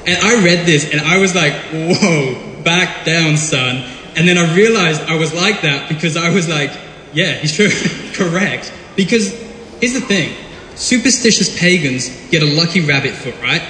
And 0.05 0.17
I 0.17 0.43
read 0.43 0.65
this 0.65 0.91
and 0.91 1.01
I 1.01 1.17
was 1.17 1.35
like, 1.35 1.53
whoa, 1.71 2.63
back 2.63 3.05
down, 3.05 3.37
son. 3.37 3.83
And 4.15 4.27
then 4.27 4.37
I 4.37 4.53
realized 4.55 5.01
I 5.03 5.15
was 5.15 5.33
like 5.33 5.61
that 5.61 5.89
because 5.89 6.17
I 6.17 6.29
was 6.29 6.47
like, 6.47 6.71
yeah, 7.13 7.33
he's 7.33 7.55
true, 7.55 7.69
correct. 8.13 8.73
Because 8.95 9.31
here's 9.79 9.93
the 9.93 10.01
thing 10.01 10.35
superstitious 10.75 11.57
pagans 11.59 12.09
get 12.29 12.41
a 12.41 12.45
lucky 12.45 12.81
rabbit 12.81 13.13
foot, 13.13 13.39
right? 13.41 13.61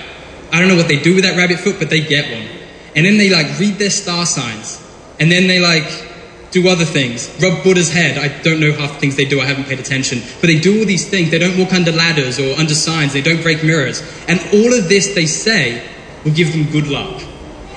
I 0.51 0.59
don't 0.59 0.67
know 0.67 0.75
what 0.75 0.87
they 0.87 0.99
do 0.99 1.15
with 1.15 1.23
that 1.23 1.35
rabbit 1.37 1.59
foot, 1.59 1.77
but 1.79 1.89
they 1.89 2.01
get 2.01 2.31
one. 2.31 2.47
And 2.95 3.05
then 3.05 3.17
they 3.17 3.29
like 3.29 3.59
read 3.59 3.75
their 3.75 3.89
star 3.89 4.25
signs. 4.25 4.79
And 5.19 5.31
then 5.31 5.47
they 5.47 5.59
like 5.59 5.85
do 6.53 6.69
other 6.69 6.85
things, 6.85 7.35
rub 7.41 7.63
Buddha's 7.63 7.91
head. 7.91 8.17
I 8.19 8.27
don't 8.43 8.59
know 8.59 8.71
half 8.71 8.93
the 8.93 8.99
things 8.99 9.15
they 9.15 9.25
do, 9.25 9.41
I 9.41 9.45
haven't 9.45 9.65
paid 9.65 9.79
attention. 9.79 10.21
But 10.39 10.47
they 10.47 10.59
do 10.59 10.79
all 10.79 10.85
these 10.85 11.09
things. 11.09 11.31
They 11.31 11.39
don't 11.39 11.57
walk 11.57 11.73
under 11.73 11.91
ladders 11.91 12.39
or 12.39 12.55
under 12.57 12.75
signs, 12.75 13.11
they 13.11 13.21
don't 13.21 13.41
break 13.41 13.63
mirrors. 13.63 14.01
And 14.27 14.39
all 14.53 14.71
of 14.71 14.87
this, 14.87 15.15
they 15.15 15.25
say, 15.25 15.83
will 16.23 16.31
give 16.31 16.53
them 16.53 16.71
good 16.71 16.87
luck. 16.87 17.23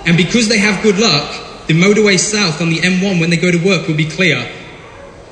And 0.05 0.17
because 0.17 0.49
they 0.49 0.59
have 0.59 0.83
good 0.83 0.99
luck, 0.99 1.67
the 1.67 1.75
motorway 1.75 2.19
south 2.19 2.61
on 2.61 2.69
the 2.69 2.79
M1 2.79 3.19
when 3.19 3.31
they 3.31 3.39
go 3.39 3.51
to 3.51 3.59
work 3.65 3.89
will 3.89 3.97
be 3.97 4.09
clear. 4.09 4.47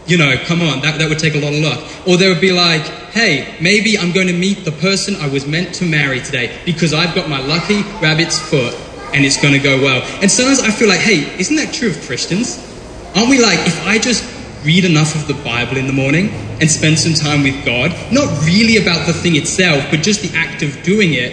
You 0.07 0.19
know, 0.19 0.37
come 0.45 0.63
on, 0.63 0.81
that, 0.81 0.99
that 0.99 1.09
would 1.09 1.19
take 1.19 1.35
a 1.35 1.41
lot 1.41 1.53
of 1.53 1.61
luck. 1.61 2.09
Or 2.09 2.17
they 2.17 2.29
would 2.29 2.41
be 2.41 2.53
like, 2.53 2.83
hey, 3.13 3.57
maybe 3.61 3.99
I'm 3.99 4.13
going 4.13 4.27
to 4.27 4.33
meet 4.33 4.65
the 4.65 4.73
person 4.73 5.17
I 5.17 5.29
was 5.29 5.47
meant 5.47 5.75
to 5.77 5.85
marry 5.85 6.21
today 6.21 6.59
because 6.65 6.93
I've 6.93 7.15
got 7.15 7.29
my 7.29 7.41
lucky 7.41 7.83
rabbit's 8.01 8.39
foot 8.39 8.75
and 9.15 9.25
it's 9.25 9.41
going 9.41 9.55
to 9.55 9.61
go 9.61 9.81
well. 9.81 10.03
And 10.21 10.31
sometimes 10.31 10.61
I 10.61 10.71
feel 10.71 10.89
like, 10.89 11.01
hey, 11.01 11.39
isn't 11.39 11.57
that 11.57 11.73
true 11.73 11.91
of 11.91 12.01
Christians? 12.03 12.74
Aren't 13.15 13.31
we 13.31 13.41
like, 13.41 13.61
if 13.67 13.87
I 13.87 13.99
just 13.99 14.25
read 14.65 14.85
enough 14.85 15.15
of 15.15 15.29
the 15.29 15.35
Bible 15.45 15.77
in 15.77 15.87
the 15.87 15.93
morning 15.93 16.31
and 16.61 16.71
spend 16.71 16.99
some 16.99 17.15
time 17.15 17.43
with 17.43 17.65
God, 17.65 17.95
not 18.11 18.45
really 18.45 18.79
about 18.79 19.07
the 19.07 19.13
thing 19.13 19.37
itself, 19.37 19.85
but 19.91 20.01
just 20.03 20.23
the 20.23 20.37
act 20.37 20.63
of 20.63 20.83
doing 20.83 21.15
it, 21.15 21.33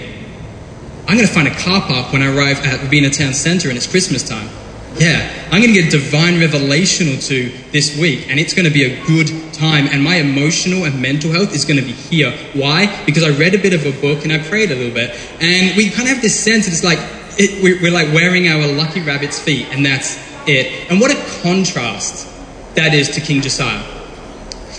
I'm 1.07 1.15
going 1.17 1.27
to 1.27 1.33
find 1.33 1.47
a 1.47 1.55
car 1.55 1.81
park 1.81 2.13
when 2.13 2.21
I 2.21 2.35
arrive 2.35 2.59
at 2.65 2.81
Robina 2.83 3.09
Town 3.09 3.33
Centre 3.33 3.69
and 3.69 3.77
it's 3.77 3.87
Christmas 3.87 4.27
time. 4.27 4.47
Yeah, 4.95 5.47
I'm 5.51 5.61
going 5.61 5.73
to 5.73 5.81
get 5.81 5.89
divine 5.89 6.39
revelation 6.39 7.07
or 7.07 7.17
two 7.17 7.49
this 7.71 7.97
week, 7.97 8.29
and 8.29 8.39
it's 8.39 8.53
going 8.53 8.67
to 8.67 8.73
be 8.73 8.83
a 8.83 9.05
good 9.05 9.53
time. 9.53 9.87
And 9.87 10.03
my 10.03 10.17
emotional 10.17 10.83
and 10.83 11.01
mental 11.01 11.31
health 11.31 11.55
is 11.55 11.63
going 11.63 11.79
to 11.79 11.85
be 11.85 11.93
here. 11.93 12.31
Why? 12.53 13.03
Because 13.05 13.23
I 13.23 13.29
read 13.29 13.55
a 13.55 13.57
bit 13.57 13.73
of 13.73 13.85
a 13.85 13.99
book 14.01 14.23
and 14.23 14.33
I 14.33 14.39
prayed 14.39 14.69
a 14.69 14.75
little 14.75 14.93
bit, 14.93 15.11
and 15.41 15.75
we 15.77 15.89
kind 15.89 16.03
of 16.03 16.15
have 16.15 16.21
this 16.21 16.37
sense 16.37 16.65
that 16.65 16.73
it's 16.73 16.83
like 16.83 16.99
it, 17.39 17.63
we're 17.63 17.91
like 17.91 18.13
wearing 18.13 18.49
our 18.49 18.67
lucky 18.67 19.01
rabbit's 19.01 19.39
feet, 19.39 19.65
and 19.71 19.85
that's 19.85 20.30
it. 20.47 20.89
And 20.89 20.99
what 20.99 21.11
a 21.11 21.41
contrast 21.41 22.27
that 22.75 22.93
is 22.93 23.09
to 23.11 23.21
King 23.21 23.41
Josiah. 23.41 23.83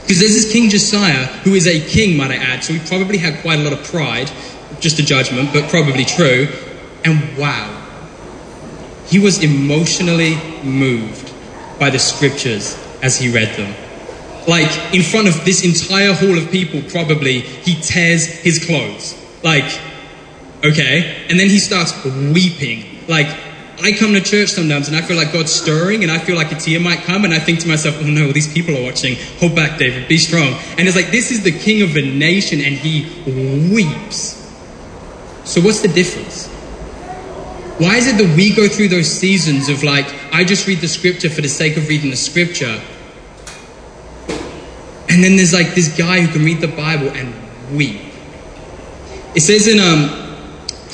Because 0.02 0.18
there's 0.18 0.34
this 0.34 0.52
King 0.52 0.68
Josiah 0.68 1.26
who 1.44 1.54
is 1.54 1.66
a 1.66 1.80
king, 1.88 2.16
might 2.16 2.30
I 2.30 2.36
add, 2.36 2.64
so 2.64 2.72
he 2.72 2.80
probably 2.88 3.18
had 3.18 3.40
quite 3.42 3.60
a 3.60 3.62
lot 3.62 3.72
of 3.72 3.84
pride, 3.84 4.30
just 4.80 4.98
a 4.98 5.02
judgment, 5.02 5.52
but 5.52 5.70
probably 5.70 6.04
true. 6.04 6.48
And 7.04 7.36
wow, 7.38 7.78
he 9.06 9.18
was 9.18 9.42
emotionally 9.42 10.36
moved 10.62 11.32
by 11.78 11.90
the 11.90 11.98
scriptures 11.98 12.76
as 13.02 13.18
he 13.18 13.32
read 13.32 13.56
them. 13.56 13.74
Like, 14.48 14.94
in 14.94 15.02
front 15.02 15.28
of 15.28 15.44
this 15.44 15.64
entire 15.64 16.14
hall 16.14 16.36
of 16.36 16.50
people, 16.50 16.82
probably, 16.90 17.40
he 17.40 17.74
tears 17.80 18.26
his 18.26 18.64
clothes. 18.64 19.16
Like, 19.44 19.80
okay? 20.64 21.26
And 21.28 21.38
then 21.38 21.48
he 21.48 21.58
starts 21.58 21.92
weeping. 22.04 23.06
Like, 23.06 23.28
I 23.82 23.92
come 23.98 24.12
to 24.12 24.20
church 24.20 24.50
sometimes 24.50 24.86
and 24.86 24.96
I 24.96 25.02
feel 25.02 25.16
like 25.16 25.32
God's 25.32 25.52
stirring 25.52 26.04
and 26.04 26.12
I 26.12 26.18
feel 26.18 26.36
like 26.36 26.52
a 26.52 26.54
tear 26.54 26.78
might 26.78 27.00
come 27.00 27.24
and 27.24 27.34
I 27.34 27.40
think 27.40 27.58
to 27.60 27.68
myself, 27.68 27.96
oh 27.98 28.06
no, 28.06 28.30
these 28.30 28.52
people 28.52 28.76
are 28.76 28.82
watching. 28.82 29.16
Hold 29.40 29.56
back, 29.56 29.78
David, 29.78 30.08
be 30.08 30.18
strong. 30.18 30.54
And 30.78 30.86
it's 30.86 30.96
like, 30.96 31.10
this 31.10 31.32
is 31.32 31.42
the 31.42 31.50
king 31.50 31.82
of 31.82 31.96
a 31.96 32.02
nation 32.02 32.60
and 32.60 32.74
he 32.74 33.10
weeps. 33.72 34.38
So 35.44 35.60
what's 35.60 35.80
the 35.80 35.88
difference? 35.88 36.46
Why 37.78 37.96
is 37.96 38.06
it 38.06 38.18
that 38.18 38.36
we 38.36 38.54
go 38.54 38.68
through 38.68 38.88
those 38.88 39.10
seasons 39.10 39.68
of 39.68 39.82
like, 39.82 40.06
I 40.32 40.44
just 40.44 40.68
read 40.68 40.80
the 40.80 40.86
scripture 40.86 41.28
for 41.28 41.40
the 41.40 41.48
sake 41.48 41.76
of 41.76 41.88
reading 41.88 42.10
the 42.10 42.16
scripture? 42.16 42.80
And 45.08 45.24
then 45.24 45.36
there's 45.36 45.52
like 45.52 45.74
this 45.74 45.96
guy 45.98 46.20
who 46.20 46.32
can 46.32 46.44
read 46.44 46.60
the 46.60 46.68
Bible 46.68 47.08
and 47.08 47.34
weep. 47.76 48.00
It 49.34 49.40
says 49.40 49.66
in 49.66 49.80
um, 49.80 50.21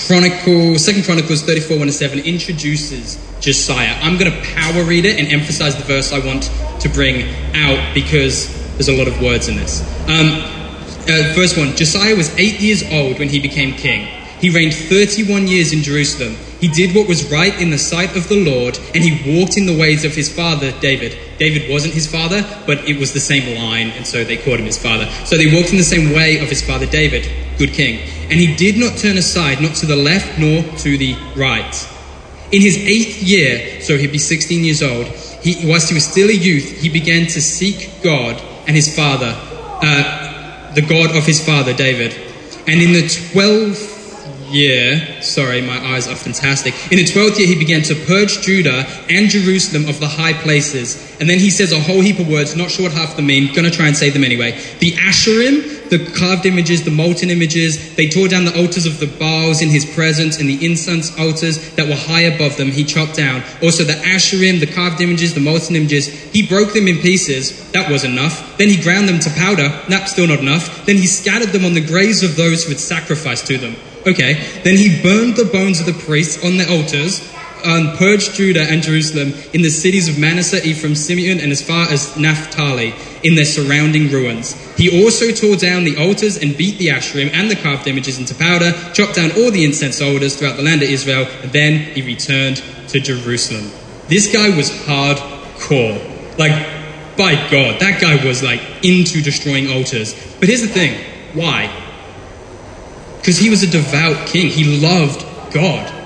Chronicle, 0.07 0.79
Second 0.79 1.05
Chronicles 1.05 1.43
34, 1.43 1.77
1 1.77 1.87
to 1.89 1.93
7 1.93 2.19
introduces 2.21 3.19
Josiah. 3.41 3.99
I'm 4.01 4.17
going 4.17 4.31
to 4.31 4.43
power 4.55 4.85
read 4.85 5.05
it 5.05 5.19
and 5.19 5.27
emphasize 5.29 5.77
the 5.77 5.83
verse 5.83 6.13
I 6.13 6.25
want 6.25 6.45
to 6.81 6.89
bring 6.89 7.29
out 7.55 7.95
because 7.95 8.47
there's 8.75 8.89
a 8.89 8.97
lot 8.97 9.09
of 9.09 9.21
words 9.21 9.49
in 9.49 9.57
this. 9.57 9.83
Um, 10.09 10.41
uh, 11.11 11.35
verse 11.35 11.57
1 11.57 11.75
Josiah 11.75 12.15
was 12.15 12.31
eight 12.39 12.61
years 12.61 12.85
old 12.93 13.19
when 13.19 13.29
he 13.29 13.41
became 13.41 13.75
king. 13.75 14.07
He 14.41 14.51
reigned 14.51 14.73
31 14.73 15.49
years 15.49 15.73
in 15.73 15.83
Jerusalem. 15.83 16.37
He 16.61 16.69
did 16.69 16.95
what 16.95 17.09
was 17.09 17.31
right 17.33 17.61
in 17.61 17.71
the 17.71 17.79
sight 17.79 18.17
of 18.17 18.29
the 18.29 18.45
Lord, 18.45 18.79
and 18.95 19.03
he 19.03 19.41
walked 19.41 19.57
in 19.57 19.67
the 19.67 19.77
ways 19.77 20.05
of 20.05 20.15
his 20.15 20.33
father 20.33 20.71
David. 20.81 21.19
David 21.39 21.69
wasn't 21.69 21.95
his 21.95 22.07
father, 22.07 22.47
but 22.67 22.89
it 22.89 23.01
was 23.01 23.13
the 23.13 23.21
same 23.21 23.59
line, 23.59 23.91
and 23.91 24.07
so 24.07 24.23
they 24.23 24.37
called 24.37 24.61
him 24.61 24.67
his 24.67 24.81
father. 24.81 25.07
So 25.25 25.37
they 25.37 25.53
walked 25.53 25.71
in 25.71 25.77
the 25.77 25.83
same 25.83 26.13
way 26.15 26.39
of 26.39 26.49
his 26.49 26.65
father 26.65 26.87
David 26.87 27.29
good 27.59 27.73
king. 27.73 28.09
And 28.31 28.39
he 28.39 28.55
did 28.55 28.77
not 28.77 28.99
turn 28.99 29.17
aside, 29.17 29.61
not 29.61 29.75
to 29.77 29.87
the 29.87 29.97
left 29.97 30.39
nor 30.39 30.63
to 30.79 30.99
the 30.99 31.17
right. 31.35 31.89
In 32.53 32.63
his 32.63 32.77
eighth 32.79 33.23
year, 33.23 33.81
so 33.81 33.97
he'd 33.97 34.13
be 34.13 34.19
16 34.19 34.65
years 34.65 34.83
old, 34.83 35.07
he, 35.43 35.67
whilst 35.69 35.89
he 35.89 35.95
was 35.95 36.07
still 36.07 36.29
a 36.29 36.33
youth, 36.33 36.81
he 36.81 36.89
began 36.89 37.27
to 37.27 37.41
seek 37.41 37.91
God 38.03 38.41
and 38.67 38.75
his 38.77 38.95
father, 38.95 39.35
uh, 39.83 40.75
the 40.75 40.83
God 40.83 41.17
of 41.17 41.25
his 41.25 41.45
father, 41.45 41.73
David. 41.73 42.15
And 42.67 42.83
in 42.83 42.93
the 42.93 43.03
12th 43.03 43.99
year, 44.51 45.23
sorry, 45.23 45.61
my 45.61 45.79
eyes 45.95 46.09
are 46.09 46.17
fantastic. 46.17 46.75
In 46.91 46.99
the 46.99 47.05
12th 47.05 47.39
year, 47.39 47.47
he 47.47 47.55
began 47.55 47.83
to 47.83 47.95
purge 47.95 48.41
Judah 48.43 48.87
and 49.09 49.29
Jerusalem 49.29 49.89
of 49.89 50.01
the 50.01 50.09
high 50.09 50.33
places. 50.33 51.17
And 51.21 51.29
then 51.29 51.39
he 51.39 51.51
says 51.51 51.73
a 51.73 51.81
whole 51.81 52.01
heap 52.01 52.19
of 52.19 52.29
words, 52.29 52.57
not 52.57 52.71
sure 52.71 52.85
what 52.85 52.93
half 52.93 53.11
of 53.11 53.17
them 53.17 53.27
mean, 53.27 53.53
gonna 53.55 53.71
try 53.71 53.87
and 53.87 53.97
say 53.97 54.11
them 54.11 54.25
anyway. 54.25 54.53
The 54.81 54.93
Asherim, 54.93 55.78
the 55.91 55.99
carved 56.19 56.47
images, 56.47 56.85
the 56.85 56.91
molten 56.91 57.31
images, 57.31 57.95
they 57.97 58.09
tore 58.09 58.29
down 58.29 58.45
the 58.45 58.57
altars 58.57 58.87
of 58.87 59.01
the 59.01 59.07
Baals 59.07 59.63
in 59.63 59.69
his 59.69 59.85
presence 59.85 60.39
and 60.39 60.49
the 60.49 60.65
incense 60.65 61.17
altars 61.19 61.75
that 61.75 61.89
were 61.89 61.95
high 61.95 62.23
above 62.23 62.57
them, 62.57 62.71
he 62.71 62.85
chopped 62.85 63.17
down. 63.17 63.43
Also 63.63 63.85
the 63.85 63.95
Asherim, 63.95 64.61
the 64.61 64.67
carved 64.67 65.01
images, 65.01 65.35
the 65.35 65.41
molten 65.41 65.77
images, 65.77 66.09
he 66.33 66.47
broke 66.47 66.73
them 66.73 66.89
in 66.89 66.99
pieces. 66.99 67.71
That 67.73 67.91
was 67.91 68.05
enough. 68.05 68.57
Then 68.59 68.69
he 68.69 68.81
ground 68.81 69.09
them 69.09 69.21
to 69.21 69.31
powder. 69.31 69.69
That 69.89 70.09
still 70.09 70.27
not 70.27 70.41
enough. 70.41 70.87
Then 70.87 70.97
he 70.97 71.07
scattered 71.07 71.51
them 71.51 71.65
on 71.65 71.75
the 71.75 71.85
graves 71.85 72.23
of 72.23 72.37
those 72.37 72.65
who 72.65 72.71
had 72.71 72.81
sacrificed 72.81 73.47
to 73.47 73.59
them. 73.59 73.77
Okay, 74.07 74.35
then 74.65 74.77
he 74.77 75.03
burned 75.03 75.37
the 75.37 75.45
bones 75.45 75.81
of 75.81 75.87
the 75.87 75.93
priests 75.93 76.43
on 76.45 76.57
the 76.57 76.69
altars 76.71 77.21
and 77.65 77.97
purged 77.99 78.35
Judah 78.35 78.63
and 78.63 78.83
Jerusalem 78.83 79.33
in 79.53 79.63
the 79.63 79.71
cities 79.71 80.09
of 80.09 80.19
Manasseh, 80.19 80.67
Ephraim, 80.67 80.95
Simeon, 80.95 81.41
and 81.41 81.53
as 81.53 81.63
far 81.63 81.89
as 81.91 82.17
Naphtali 82.17 82.95
in 83.23 83.35
their 83.35 83.45
surrounding 83.45 84.11
ruins. 84.11 84.55
He 84.77 85.03
also 85.03 85.33
tore 85.33 85.57
down 85.57 85.85
the 85.85 85.97
altars 85.97 86.37
and 86.37 86.57
beat 86.57 86.79
the 86.79 86.89
Asherim 86.89 87.31
and 87.33 87.51
the 87.51 87.57
carved 87.57 87.87
images 87.87 88.19
into 88.19 88.35
powder, 88.35 88.73
chopped 88.93 89.17
down 89.17 89.33
all 89.33 89.51
the 89.51 89.65
incense 89.65 90.01
altars 90.01 90.37
throughout 90.37 90.57
the 90.57 90.63
land 90.63 90.83
of 90.83 90.89
Israel, 90.89 91.27
and 91.43 91.53
then 91.53 91.81
he 91.95 92.03
returned 92.03 92.63
to 92.89 93.01
Jerusalem. 93.01 93.71
This 94.09 94.33
guy 94.33 94.55
was 94.57 94.71
hardcore. 94.71 96.39
Like, 96.39 96.79
by 97.17 97.35
God, 97.51 97.81
that 97.81 98.01
guy 98.01 98.25
was 98.25 98.43
like 98.43 98.61
into 98.83 99.21
destroying 99.21 99.71
altars. 99.73 100.15
But 100.39 100.49
here's 100.49 100.63
the 100.63 100.69
thing 100.69 100.99
why? 101.35 101.71
Because 103.19 103.37
he 103.37 103.51
was 103.51 103.63
a 103.63 103.67
devout 103.67 104.27
king. 104.29 104.49
He 104.49 104.81
loved 104.81 105.27
God. 105.53 105.98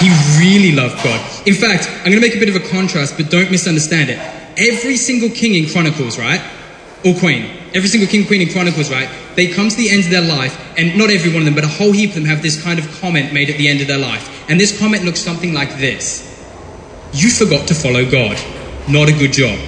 He 0.00 0.08
really 0.40 0.72
loved 0.72 1.02
God. 1.04 1.20
In 1.46 1.54
fact, 1.54 1.88
I'm 1.88 2.10
going 2.10 2.20
to 2.20 2.20
make 2.20 2.34
a 2.34 2.38
bit 2.38 2.48
of 2.48 2.56
a 2.56 2.66
contrast, 2.68 3.18
but 3.18 3.30
don't 3.30 3.50
misunderstand 3.50 4.08
it. 4.08 4.18
Every 4.56 4.96
single 4.96 5.28
king 5.28 5.54
in 5.54 5.68
Chronicles, 5.68 6.18
right? 6.18 6.40
Or 7.04 7.14
queen. 7.14 7.50
Every 7.74 7.88
single 7.88 8.08
king, 8.08 8.26
queen 8.26 8.40
in 8.40 8.48
Chronicles, 8.48 8.90
right? 8.90 9.08
They 9.36 9.48
come 9.48 9.68
to 9.68 9.76
the 9.76 9.90
end 9.90 10.04
of 10.04 10.10
their 10.10 10.22
life, 10.22 10.56
and 10.78 10.96
not 10.96 11.10
every 11.10 11.30
one 11.30 11.42
of 11.42 11.44
them, 11.44 11.54
but 11.54 11.64
a 11.64 11.68
whole 11.68 11.92
heap 11.92 12.10
of 12.10 12.14
them 12.16 12.24
have 12.24 12.42
this 12.42 12.62
kind 12.62 12.78
of 12.78 13.00
comment 13.00 13.32
made 13.32 13.50
at 13.50 13.58
the 13.58 13.68
end 13.68 13.80
of 13.80 13.86
their 13.86 13.98
life. 13.98 14.48
And 14.48 14.58
this 14.58 14.78
comment 14.78 15.04
looks 15.04 15.20
something 15.20 15.52
like 15.52 15.76
this 15.76 16.26
You 17.12 17.30
forgot 17.30 17.68
to 17.68 17.74
follow 17.74 18.10
God. 18.10 18.38
Not 18.88 19.08
a 19.08 19.12
good 19.12 19.32
job. 19.32 19.58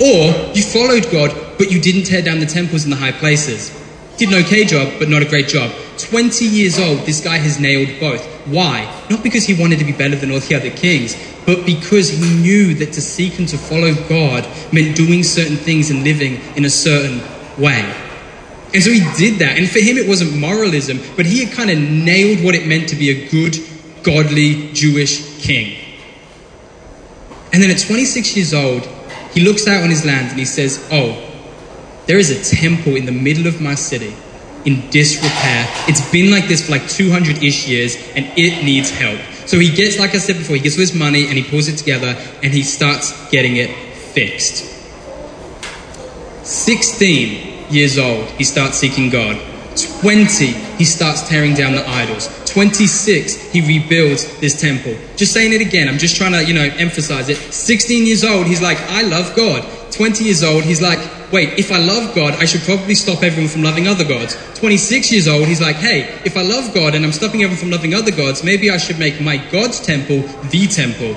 Or 0.00 0.30
you 0.54 0.62
followed 0.62 1.10
God, 1.10 1.34
but 1.58 1.70
you 1.70 1.80
didn't 1.80 2.04
tear 2.04 2.22
down 2.22 2.38
the 2.38 2.46
temples 2.46 2.84
in 2.84 2.90
the 2.90 2.96
high 2.96 3.12
places. 3.12 3.70
Did 4.16 4.30
an 4.30 4.44
okay 4.44 4.64
job, 4.64 4.94
but 4.98 5.08
not 5.08 5.22
a 5.22 5.26
great 5.26 5.48
job. 5.48 5.72
20 6.02 6.44
years 6.44 6.78
old, 6.78 7.00
this 7.00 7.20
guy 7.20 7.38
has 7.38 7.58
nailed 7.58 8.00
both. 8.00 8.24
Why? 8.46 8.84
Not 9.08 9.22
because 9.22 9.44
he 9.44 9.54
wanted 9.54 9.78
to 9.78 9.84
be 9.84 9.92
better 9.92 10.16
than 10.16 10.30
all 10.30 10.40
the 10.40 10.54
other 10.54 10.70
kings, 10.70 11.16
but 11.46 11.64
because 11.64 12.08
he 12.08 12.34
knew 12.40 12.74
that 12.74 12.92
to 12.94 13.00
seek 13.00 13.38
and 13.38 13.48
to 13.48 13.58
follow 13.58 13.94
God 14.08 14.48
meant 14.72 14.96
doing 14.96 15.22
certain 15.22 15.56
things 15.56 15.90
and 15.90 16.04
living 16.04 16.40
in 16.56 16.64
a 16.64 16.70
certain 16.70 17.20
way. 17.60 17.94
And 18.74 18.82
so 18.82 18.90
he 18.90 19.00
did 19.16 19.38
that. 19.40 19.58
And 19.58 19.68
for 19.68 19.80
him, 19.80 19.98
it 19.98 20.08
wasn't 20.08 20.36
moralism, 20.36 20.98
but 21.16 21.26
he 21.26 21.44
had 21.44 21.54
kind 21.54 21.70
of 21.70 21.78
nailed 21.78 22.44
what 22.44 22.54
it 22.54 22.66
meant 22.66 22.88
to 22.88 22.96
be 22.96 23.10
a 23.10 23.28
good, 23.28 23.56
godly 24.02 24.72
Jewish 24.72 25.38
king. 25.38 25.76
And 27.52 27.62
then 27.62 27.70
at 27.70 27.78
26 27.78 28.36
years 28.36 28.54
old, 28.54 28.86
he 29.32 29.40
looks 29.40 29.66
out 29.66 29.82
on 29.82 29.90
his 29.90 30.04
land 30.04 30.30
and 30.30 30.38
he 30.38 30.44
says, 30.44 30.86
Oh, 30.90 31.28
there 32.06 32.18
is 32.18 32.30
a 32.30 32.56
temple 32.56 32.96
in 32.96 33.04
the 33.04 33.12
middle 33.12 33.46
of 33.46 33.60
my 33.60 33.74
city 33.74 34.14
in 34.64 34.88
disrepair. 34.90 35.66
It's 35.88 36.10
been 36.10 36.30
like 36.30 36.48
this 36.48 36.66
for 36.66 36.72
like 36.72 36.88
200 36.88 37.42
ish 37.42 37.68
years 37.68 37.96
and 38.14 38.26
it 38.36 38.64
needs 38.64 38.90
help. 38.90 39.20
So 39.46 39.58
he 39.58 39.70
gets, 39.70 39.98
like 39.98 40.14
I 40.14 40.18
said 40.18 40.36
before, 40.38 40.56
he 40.56 40.62
gets 40.62 40.76
his 40.76 40.94
money 40.94 41.26
and 41.26 41.34
he 41.34 41.42
pulls 41.42 41.68
it 41.68 41.76
together 41.76 42.16
and 42.42 42.52
he 42.52 42.62
starts 42.62 43.12
getting 43.30 43.56
it 43.56 43.70
fixed. 43.70 44.70
16 46.44 47.72
years 47.72 47.98
old, 47.98 48.28
he 48.30 48.44
starts 48.44 48.78
seeking 48.78 49.10
God. 49.10 49.40
20, 50.00 50.46
he 50.46 50.84
starts 50.84 51.26
tearing 51.28 51.54
down 51.54 51.72
the 51.72 51.88
idols. 51.88 52.28
26, 52.46 53.50
he 53.52 53.60
rebuilds 53.60 54.38
this 54.38 54.60
temple. 54.60 54.94
Just 55.16 55.32
saying 55.32 55.52
it 55.52 55.60
again, 55.60 55.88
I'm 55.88 55.98
just 55.98 56.16
trying 56.16 56.32
to, 56.32 56.44
you 56.44 56.52
know, 56.52 56.68
emphasize 56.76 57.28
it. 57.28 57.36
16 57.36 58.06
years 58.06 58.24
old, 58.24 58.46
he's 58.46 58.60
like, 58.60 58.78
I 58.82 59.02
love 59.02 59.34
God. 59.34 59.66
20 59.92 60.24
years 60.24 60.42
old, 60.42 60.64
he's 60.64 60.82
like, 60.82 60.98
wait, 61.32 61.58
if 61.58 61.72
I 61.72 61.78
love 61.78 62.14
God, 62.14 62.34
I 62.34 62.44
should 62.44 62.60
probably 62.60 62.94
stop 62.94 63.22
everyone 63.22 63.48
from 63.48 63.62
loving 63.62 63.88
other 63.88 64.04
gods. 64.04 64.36
26 64.58 65.10
years 65.10 65.26
old, 65.26 65.46
he's 65.46 65.60
like, 65.60 65.76
hey, 65.76 66.20
if 66.24 66.36
I 66.36 66.42
love 66.42 66.74
God 66.74 66.94
and 66.94 67.04
I'm 67.04 67.12
stopping 67.12 67.42
everyone 67.42 67.58
from 67.58 67.70
loving 67.70 67.94
other 67.94 68.10
gods, 68.10 68.44
maybe 68.44 68.70
I 68.70 68.76
should 68.76 68.98
make 68.98 69.20
my 69.20 69.38
God's 69.50 69.80
temple 69.80 70.20
the 70.50 70.66
temple. 70.68 71.14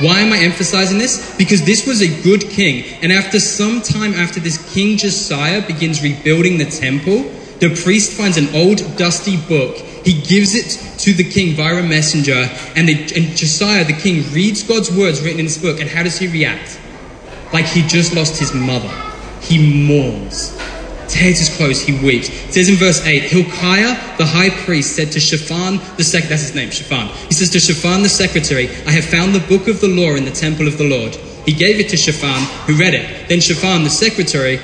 Why 0.00 0.20
am 0.20 0.32
I 0.32 0.38
emphasizing 0.38 0.98
this? 0.98 1.36
Because 1.36 1.64
this 1.64 1.86
was 1.86 2.02
a 2.02 2.22
good 2.22 2.42
king. 2.50 2.84
And 3.02 3.12
after 3.12 3.40
some 3.40 3.82
time 3.82 4.14
after 4.14 4.38
this 4.38 4.72
King 4.72 4.96
Josiah 4.96 5.66
begins 5.66 6.02
rebuilding 6.02 6.58
the 6.58 6.66
temple, 6.66 7.22
the 7.58 7.74
priest 7.74 8.12
finds 8.12 8.36
an 8.36 8.54
old 8.54 8.78
dusty 8.96 9.36
book. 9.36 9.76
He 9.76 10.20
gives 10.22 10.54
it 10.54 10.98
to 11.00 11.12
the 11.12 11.28
king 11.28 11.56
via 11.56 11.80
a 11.80 11.82
messenger. 11.82 12.48
And, 12.76 12.88
and 12.88 13.36
Josiah, 13.36 13.84
the 13.84 13.92
king, 13.92 14.22
reads 14.32 14.62
God's 14.62 14.90
words 14.92 15.20
written 15.20 15.40
in 15.40 15.46
this 15.46 15.58
book. 15.58 15.80
And 15.80 15.90
how 15.90 16.04
does 16.04 16.16
he 16.16 16.28
react? 16.28 16.78
Like 17.52 17.64
he 17.64 17.82
just 17.82 18.14
lost 18.14 18.38
his 18.38 18.54
mother. 18.54 19.07
He 19.48 19.86
mourns. 19.86 20.54
Tears 21.08 21.38
his 21.38 21.56
clothes, 21.56 21.80
he 21.80 21.94
weeps. 22.04 22.28
It 22.28 22.52
says 22.52 22.68
in 22.68 22.74
verse 22.74 23.00
8, 23.04 23.22
Hilkiah, 23.22 24.18
the 24.18 24.26
high 24.26 24.50
priest, 24.50 24.94
said 24.94 25.10
to 25.12 25.20
Shaphan 25.20 25.80
the 25.96 26.04
secretary, 26.04 26.28
that's 26.28 26.42
his 26.42 26.54
name, 26.54 26.70
Shaphan. 26.70 27.08
He 27.28 27.32
says 27.32 27.48
to 27.50 27.60
Shaphan 27.60 28.02
the 28.02 28.10
secretary, 28.10 28.68
I 28.86 28.90
have 28.90 29.06
found 29.06 29.34
the 29.34 29.40
book 29.40 29.66
of 29.68 29.80
the 29.80 29.88
law 29.88 30.16
in 30.16 30.26
the 30.26 30.30
temple 30.30 30.68
of 30.68 30.76
the 30.76 30.84
Lord. 30.84 31.16
He 31.46 31.54
gave 31.54 31.80
it 31.80 31.88
to 31.88 31.96
Shaphan, 31.96 32.42
who 32.66 32.78
read 32.78 32.92
it. 32.92 33.28
Then 33.30 33.40
Shaphan 33.40 33.84
the 33.84 33.90
secretary 33.90 34.60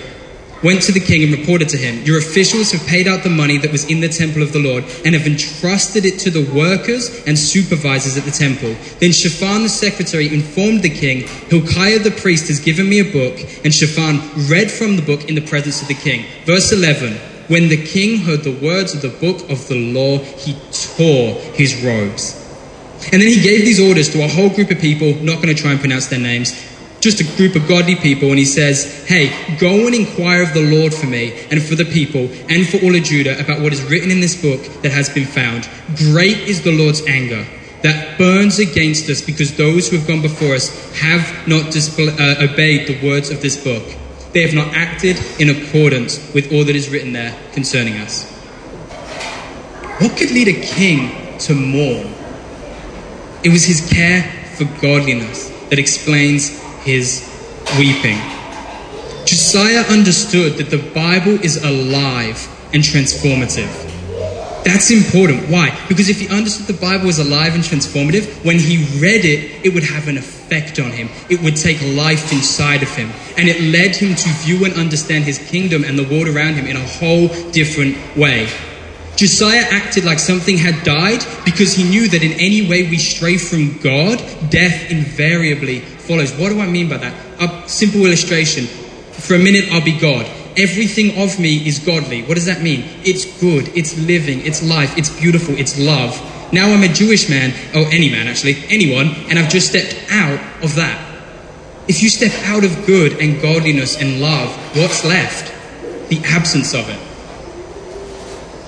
went 0.65 0.83
to 0.83 0.93
the 0.93 1.01
king 1.01 1.23
and 1.23 1.39
reported 1.39 1.69
to 1.69 1.77
him, 1.77 2.03
Your 2.05 2.19
officials 2.19 2.73
have 2.73 2.85
paid 2.89 3.07
out 3.07 3.23
the 3.23 3.31
money 3.31 3.59
that 3.59 3.71
was 3.71 3.89
in 3.91 4.01
the 4.01 4.09
temple 4.09 4.43
of 4.43 4.53
the 4.53 4.59
Lord 4.59 4.83
and 5.05 5.15
have 5.15 5.27
entrusted 5.27 6.07
it 6.07 6.19
to 6.21 6.31
the 6.31 6.51
workers 6.53 7.23
and 7.27 7.39
supervisors 7.39 8.17
at 8.17 8.25
the 8.25 8.31
temple. 8.31 8.75
Then 8.99 9.13
Shaphan 9.13 9.63
the 9.63 9.69
secretary 9.69 10.33
informed 10.33 10.83
the 10.83 10.91
king, 10.91 11.29
Hilkiah 11.51 11.99
the 11.99 12.11
priest 12.11 12.49
has 12.49 12.59
given 12.59 12.89
me 12.89 13.01
a 13.01 13.13
book, 13.13 13.39
and 13.63 13.73
Shaphan 13.73 14.49
read 14.51 14.71
from 14.71 14.97
the 14.97 15.03
book 15.03 15.29
in 15.29 15.35
the 15.35 15.47
presence 15.47 15.83
of 15.83 15.89
the 15.89 15.95
king. 15.95 16.25
Verse 16.47 16.73
11 16.73 17.13
When 17.49 17.69
the 17.69 17.85
king 17.85 18.21
heard 18.21 18.43
the 18.43 18.59
words 18.59 18.95
of 18.95 19.03
the 19.03 19.13
book 19.21 19.49
of 19.51 19.69
the 19.69 19.77
law, 19.93 20.19
he 20.19 20.57
tore 20.73 21.39
his 21.53 21.85
robes. 21.85 22.41
And 23.13 23.21
then 23.21 23.29
he 23.29 23.43
gave 23.43 23.67
these 23.67 23.81
orders 23.81 24.09
to 24.11 24.25
a 24.25 24.29
whole 24.29 24.49
group 24.49 24.71
of 24.71 24.79
people, 24.79 25.15
not 25.17 25.43
going 25.43 25.55
to 25.55 25.61
try 25.61 25.73
and 25.73 25.81
pronounce 25.81 26.07
their 26.07 26.19
names, 26.19 26.55
just 27.05 27.21
a 27.21 27.37
group 27.37 27.55
of 27.55 27.69
godly 27.69 27.95
people, 27.97 28.31
and 28.31 28.39
he 28.39 28.47
says, 28.47 29.07
Hey, 29.07 29.57
go 29.59 29.87
and 29.87 29.95
inquire 29.95 30.43
of 30.43 30.55
the 30.55 30.65
Lord 30.75 30.95
for 30.95 31.07
me 31.07 31.47
and 31.51 31.63
for 31.63 31.75
the 31.75 31.85
people 31.85 32.31
and 32.49 32.67
for 32.67 32.79
all 32.83 32.97
of 32.97 33.03
Judah 33.05 33.39
about 33.39 33.61
what 33.61 33.75
is 33.75 33.83
written 33.85 34.11
in 34.11 34.21
this 34.21 34.41
book 34.41 34.65
that 34.83 34.91
has 34.91 35.11
been 35.11 35.27
found. 35.27 35.69
Great 35.97 36.39
is 36.39 36.63
the 36.63 36.73
Lord's 36.73 37.07
anger 37.07 37.47
that 37.83 38.17
burns 38.17 38.59
against 38.59 39.11
us 39.11 39.21
because 39.21 39.55
those 39.59 39.91
who 39.91 39.99
have 39.99 40.09
gone 40.09 40.23
before 40.23 40.55
us 40.55 40.99
have 40.99 41.47
not 41.47 41.67
displ- 41.67 42.09
uh, 42.09 42.51
obeyed 42.51 42.89
the 42.89 43.07
words 43.07 43.29
of 43.29 43.43
this 43.43 43.63
book. 43.63 43.85
They 44.33 44.41
have 44.41 44.55
not 44.55 44.75
acted 44.75 45.21
in 45.39 45.51
accordance 45.51 46.33
with 46.33 46.51
all 46.55 46.65
that 46.65 46.75
is 46.75 46.89
written 46.89 47.13
there 47.13 47.39
concerning 47.53 47.99
us. 47.99 48.25
What 50.01 50.17
could 50.17 50.31
lead 50.31 50.49
a 50.49 50.61
king 50.65 51.39
to 51.41 51.55
mourn? 51.55 52.15
It 53.45 53.51
was 53.51 53.65
his 53.65 53.87
care 53.93 54.23
for 54.57 54.65
godliness 54.81 55.51
that 55.69 55.79
explains 55.79 56.64
his 56.85 57.31
weeping. 57.79 58.19
Josiah 59.27 59.85
understood 59.89 60.59
that 60.59 60.71
the 60.71 60.79
Bible 60.93 61.43
is 61.43 61.63
alive 61.65 62.47
and 62.73 62.83
transformative. 62.83 63.73
That's 64.65 64.91
important. 64.91 65.51
Why? 65.51 65.79
Because 65.89 66.09
if 66.09 66.21
he 66.21 66.29
understood 66.29 66.67
the 66.67 66.81
Bible 66.81 67.07
was 67.07 67.19
alive 67.19 67.55
and 67.55 67.63
transformative, 67.63 68.45
when 68.45 68.59
he 68.59 68.79
read 68.99 69.25
it, 69.25 69.65
it 69.65 69.75
would 69.75 69.85
have 69.85 70.09
an 70.09 70.17
effect 70.17 70.79
on 70.79 70.91
him. 70.91 71.11
It 71.29 71.43
would 71.43 71.57
take 71.57 71.81
life 71.83 72.33
inside 72.33 72.83
of 72.83 72.89
him. 72.95 73.11
And 73.37 73.49
it 73.49 73.61
led 73.61 73.95
him 73.95 74.15
to 74.15 74.29
view 74.45 74.65
and 74.65 74.75
understand 74.75 75.25
his 75.25 75.39
kingdom 75.39 75.85
and 75.85 75.99
the 75.99 76.05
world 76.05 76.29
around 76.29 76.55
him 76.55 76.67
in 76.67 76.77
a 76.77 76.87
whole 76.87 77.29
different 77.51 77.97
way. 78.17 78.49
Josiah 79.17 79.65
acted 79.71 80.05
like 80.05 80.19
something 80.19 80.57
had 80.57 80.83
died 80.83 81.25
because 81.45 81.75
he 81.75 81.85
knew 81.85 82.09
that 82.09 82.23
in 82.23 82.33
any 82.33 82.69
way 82.69 82.89
we 82.89 82.99
stray 82.99 83.37
from 83.37 83.79
God, 83.79 84.19
death 84.51 84.91
invariably 84.91 85.85
follows. 86.05 86.33
What 86.33 86.51
do 86.51 86.61
I 86.61 86.67
mean 86.67 86.89
by 86.89 86.99
that? 86.99 87.15
A 87.41 87.69
simple 87.69 88.05
illustration. 88.07 88.67
For 88.67 89.35
a 89.35 89.39
minute, 89.39 89.71
I'll 89.73 89.85
be 89.85 89.99
God. 89.99 90.27
Everything 90.57 91.19
of 91.21 91.41
me 91.41 91.67
is 91.67 91.81
godly. 91.81 92.23
What 92.23 92.35
does 92.35 92.47
that 92.47 92.63
mean? 92.63 92.85
It's 93.03 93.25
good, 93.41 93.77
it's 93.77 93.99
living, 93.99 94.41
it's 94.47 94.63
life, 94.63 94.97
it's 94.97 95.11
beautiful, 95.11 95.57
it's 95.59 95.79
love. 95.79 96.15
Now 96.53 96.73
I'm 96.73 96.83
a 96.85 96.93
Jewish 96.93 97.29
man, 97.29 97.51
or 97.75 97.91
any 97.93 98.09
man 98.09 98.29
actually, 98.29 98.63
anyone, 98.69 99.09
and 99.29 99.39
I've 99.39 99.51
just 99.51 99.69
stepped 99.69 99.97
out 100.11 100.39
of 100.63 100.77
that. 100.77 101.01
If 101.89 102.03
you 102.03 102.09
step 102.09 102.33
out 102.45 102.65
of 102.65 102.87
good 102.87 103.21
and 103.21 103.43
godliness 103.43 104.01
and 104.01 104.21
love, 104.21 104.55
what's 104.77 105.05
left? 105.05 105.53
The 106.09 106.23
absence 106.25 106.73
of 106.73 106.89
it. 106.89 107.01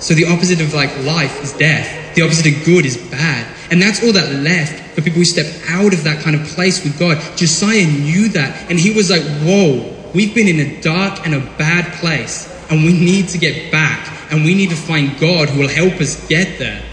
So 0.01 0.13
the 0.13 0.25
opposite 0.25 0.61
of 0.61 0.73
like 0.73 0.95
life 1.03 1.41
is 1.41 1.53
death. 1.53 2.15
The 2.15 2.21
opposite 2.23 2.53
of 2.53 2.65
good 2.65 2.85
is 2.85 2.97
bad. 3.09 3.47
And 3.71 3.81
that's 3.81 4.03
all 4.03 4.11
that 4.13 4.31
left 4.43 4.86
for 4.97 5.03
people 5.03 5.19
who 5.19 5.25
step 5.25 5.45
out 5.69 5.93
of 5.93 6.05
that 6.05 6.23
kind 6.23 6.35
of 6.35 6.43
place 6.47 6.83
with 6.83 6.97
God. 6.97 7.21
Josiah 7.37 7.85
knew 7.85 8.29
that. 8.29 8.67
And 8.67 8.79
he 8.79 8.89
was 8.89 9.11
like, 9.11 9.21
whoa, 9.43 9.95
we've 10.15 10.33
been 10.33 10.47
in 10.47 10.59
a 10.59 10.81
dark 10.81 11.23
and 11.23 11.35
a 11.35 11.39
bad 11.39 11.93
place. 11.99 12.51
And 12.71 12.83
we 12.83 12.93
need 12.93 13.29
to 13.29 13.37
get 13.37 13.71
back. 13.71 14.11
And 14.31 14.43
we 14.43 14.55
need 14.55 14.71
to 14.71 14.75
find 14.75 15.15
God 15.19 15.49
who 15.49 15.59
will 15.59 15.69
help 15.69 16.01
us 16.01 16.27
get 16.27 16.57
there. 16.57 16.83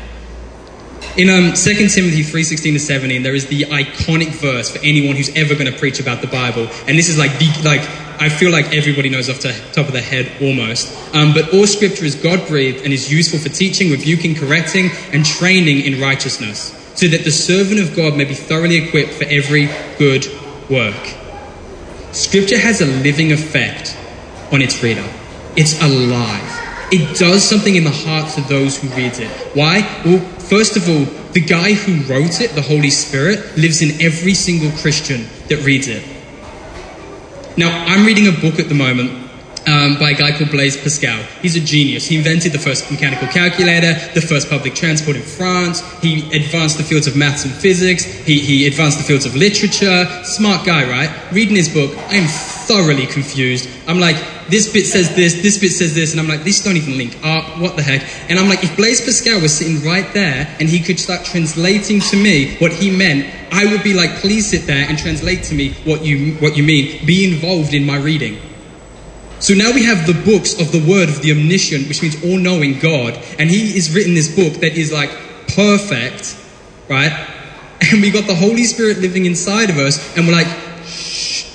In 1.16 1.30
um, 1.30 1.54
2 1.54 1.88
Timothy 1.88 2.23
3.16 2.23 2.75
to 2.75 2.78
17, 2.78 3.23
there 3.23 3.34
is 3.34 3.46
the 3.46 3.62
iconic 3.62 4.34
verse 4.34 4.70
for 4.70 4.80
anyone 4.84 5.16
who's 5.16 5.34
ever 5.34 5.54
going 5.54 5.73
to 5.73 5.78
preach 5.78 5.99
about 5.99 6.20
the 6.20 6.26
Bible. 6.26 6.68
And 6.87 6.99
this 6.99 7.08
is 7.08 7.16
like, 7.16 7.38
the, 7.38 7.46
like 7.64 7.80
I 8.20 8.28
feel 8.28 8.52
like 8.52 8.75
everybody 8.75 9.08
knows 9.08 9.30
off 9.30 9.40
the 9.40 9.58
top 9.73 9.87
of 9.87 9.94
their 9.94 10.02
head 10.02 10.30
almost. 10.42 10.92
Um, 11.14 11.32
but 11.32 11.54
all 11.54 11.66
scripture 11.66 12.04
is 12.04 12.16
God 12.16 12.46
breathed 12.49 12.84
and 12.84 12.92
is 12.92 13.11
useful 13.11 13.38
for 13.38 13.49
teaching, 13.49 13.90
rebuking, 13.90 14.34
correcting, 14.34 14.90
and 15.11 15.25
training 15.25 15.87
in 15.87 15.99
righteousness, 15.99 16.84
so 17.04 17.11
that 17.11 17.23
the 17.23 17.30
servant 17.30 17.78
of 17.80 17.94
God 17.94 18.16
may 18.16 18.25
be 18.25 18.32
thoroughly 18.32 18.82
equipped 18.82 19.12
for 19.12 19.25
every 19.25 19.68
good 19.99 20.26
work. 20.70 20.96
Scripture 22.12 22.58
has 22.58 22.80
a 22.80 22.87
living 22.87 23.30
effect 23.30 23.94
on 24.50 24.62
its 24.62 24.82
reader, 24.82 25.04
it's 25.54 25.78
alive. 25.82 26.61
It 26.90 27.18
does 27.18 27.42
something 27.42 27.75
in 27.76 27.84
the 27.84 27.90
hearts 27.90 28.38
of 28.38 28.49
those 28.49 28.80
who 28.80 28.88
read 28.88 29.18
it. 29.18 29.28
Why? 29.54 29.80
Well, 30.04 30.20
first 30.38 30.76
of 30.78 30.88
all, 30.88 31.04
the 31.32 31.40
guy 31.40 31.75
who 31.75 32.00
wrote 32.11 32.40
it, 32.40 32.54
the 32.54 32.62
Holy 32.62 32.90
Spirit, 32.90 33.58
lives 33.58 33.82
in 33.82 34.00
every 34.00 34.32
single 34.32 34.70
Christian 34.78 35.26
that 35.49 35.62
reads 35.62 35.88
it. 35.88 36.02
Now, 37.58 37.84
I'm 37.87 38.06
reading 38.06 38.28
a 38.28 38.32
book 38.32 38.58
at 38.58 38.68
the 38.68 38.75
moment 38.75 39.24
um, 39.66 39.99
by 39.99 40.11
a 40.11 40.14
guy 40.14 40.37
called 40.37 40.50
Blaise 40.50 40.76
Pascal. 40.76 41.23
He's 41.42 41.56
a 41.56 41.61
genius. 41.61 42.06
He 42.06 42.16
invented 42.16 42.52
the 42.52 42.59
first 42.59 42.90
mechanical 42.90 43.28
calculator, 43.28 43.94
the 44.14 44.21
first 44.21 44.49
public 44.50 44.75
transport 44.75 45.16
in 45.16 45.23
France. 45.23 45.80
He 46.00 46.26
advanced 46.35 46.78
the 46.78 46.85
fields 46.85 47.06
of 47.06 47.16
maths 47.16 47.44
and 47.44 47.54
physics. 47.54 48.04
He, 48.04 48.40
he 48.40 48.66
advanced 48.66 48.99
the 48.99 49.04
fields 49.04 49.26
of 49.26 49.35
literature. 49.35 50.06
Smart 50.25 50.66
guy, 50.66 50.88
right? 50.88 51.33
Reading 51.33 51.56
his 51.56 51.68
book, 51.68 51.94
I'm 52.09 52.26
thoroughly 52.66 53.06
confused. 53.06 53.68
I'm 53.87 54.00
like, 54.00 54.16
this 54.49 54.73
bit 54.73 54.85
says 54.85 55.14
this, 55.14 55.40
this 55.42 55.59
bit 55.59 55.71
says 55.71 55.94
this, 55.94 56.12
and 56.12 56.21
I'm 56.21 56.28
like, 56.28 56.44
this 56.44 56.62
don't 56.62 56.76
even 56.76 56.99
link 56.99 57.16
up. 57.23 57.59
What 57.61 57.76
the 57.76 57.83
heck? 57.83 58.02
And 58.30 58.38
I'm 58.38 58.49
like, 58.49 58.62
if 58.62 58.76
Blaise 58.76 59.00
Pascal 59.00 59.40
was 59.40 59.56
sitting 59.56 59.83
right 59.83 60.12
there 60.12 60.54
and 60.61 60.68
he 60.68 60.80
could 60.80 60.99
start 60.99 61.25
translating 61.25 62.00
to 62.00 62.16
me 62.16 62.56
what 62.56 62.73
he 62.73 62.90
meant, 62.90 63.33
I 63.52 63.66
would 63.66 63.83
be 63.83 63.94
like, 63.94 64.11
please 64.16 64.50
sit 64.50 64.66
there 64.66 64.87
and 64.88 64.99
translate 64.99 65.44
to 65.44 65.54
me 65.54 65.73
what 65.85 66.04
you 66.04 66.35
what 66.37 66.56
you 66.56 66.62
mean. 66.62 67.04
Be 67.06 67.33
involved 67.33 67.73
in 67.73 67.85
my 67.85 67.97
reading. 67.97 68.38
So 69.44 69.52
now 69.52 69.72
we 69.72 69.84
have 69.84 70.06
the 70.06 70.14
books 70.14 70.58
of 70.58 70.72
the 70.72 70.80
word 70.88 71.10
of 71.10 71.20
the 71.20 71.32
omniscient, 71.32 71.86
which 71.86 72.00
means 72.00 72.16
all 72.24 72.38
knowing 72.38 72.78
God, 72.78 73.12
and 73.38 73.50
he 73.50 73.74
has 73.74 73.94
written 73.94 74.14
this 74.14 74.34
book 74.34 74.54
that 74.62 74.72
is 74.72 74.90
like 74.90 75.10
perfect, 75.54 76.34
right? 76.88 77.12
And 77.92 78.00
we 78.00 78.10
got 78.10 78.26
the 78.26 78.34
Holy 78.34 78.64
Spirit 78.64 79.00
living 79.00 79.26
inside 79.26 79.68
of 79.68 79.76
us, 79.76 80.00
and 80.16 80.26
we're 80.26 80.32
like, 80.32 80.46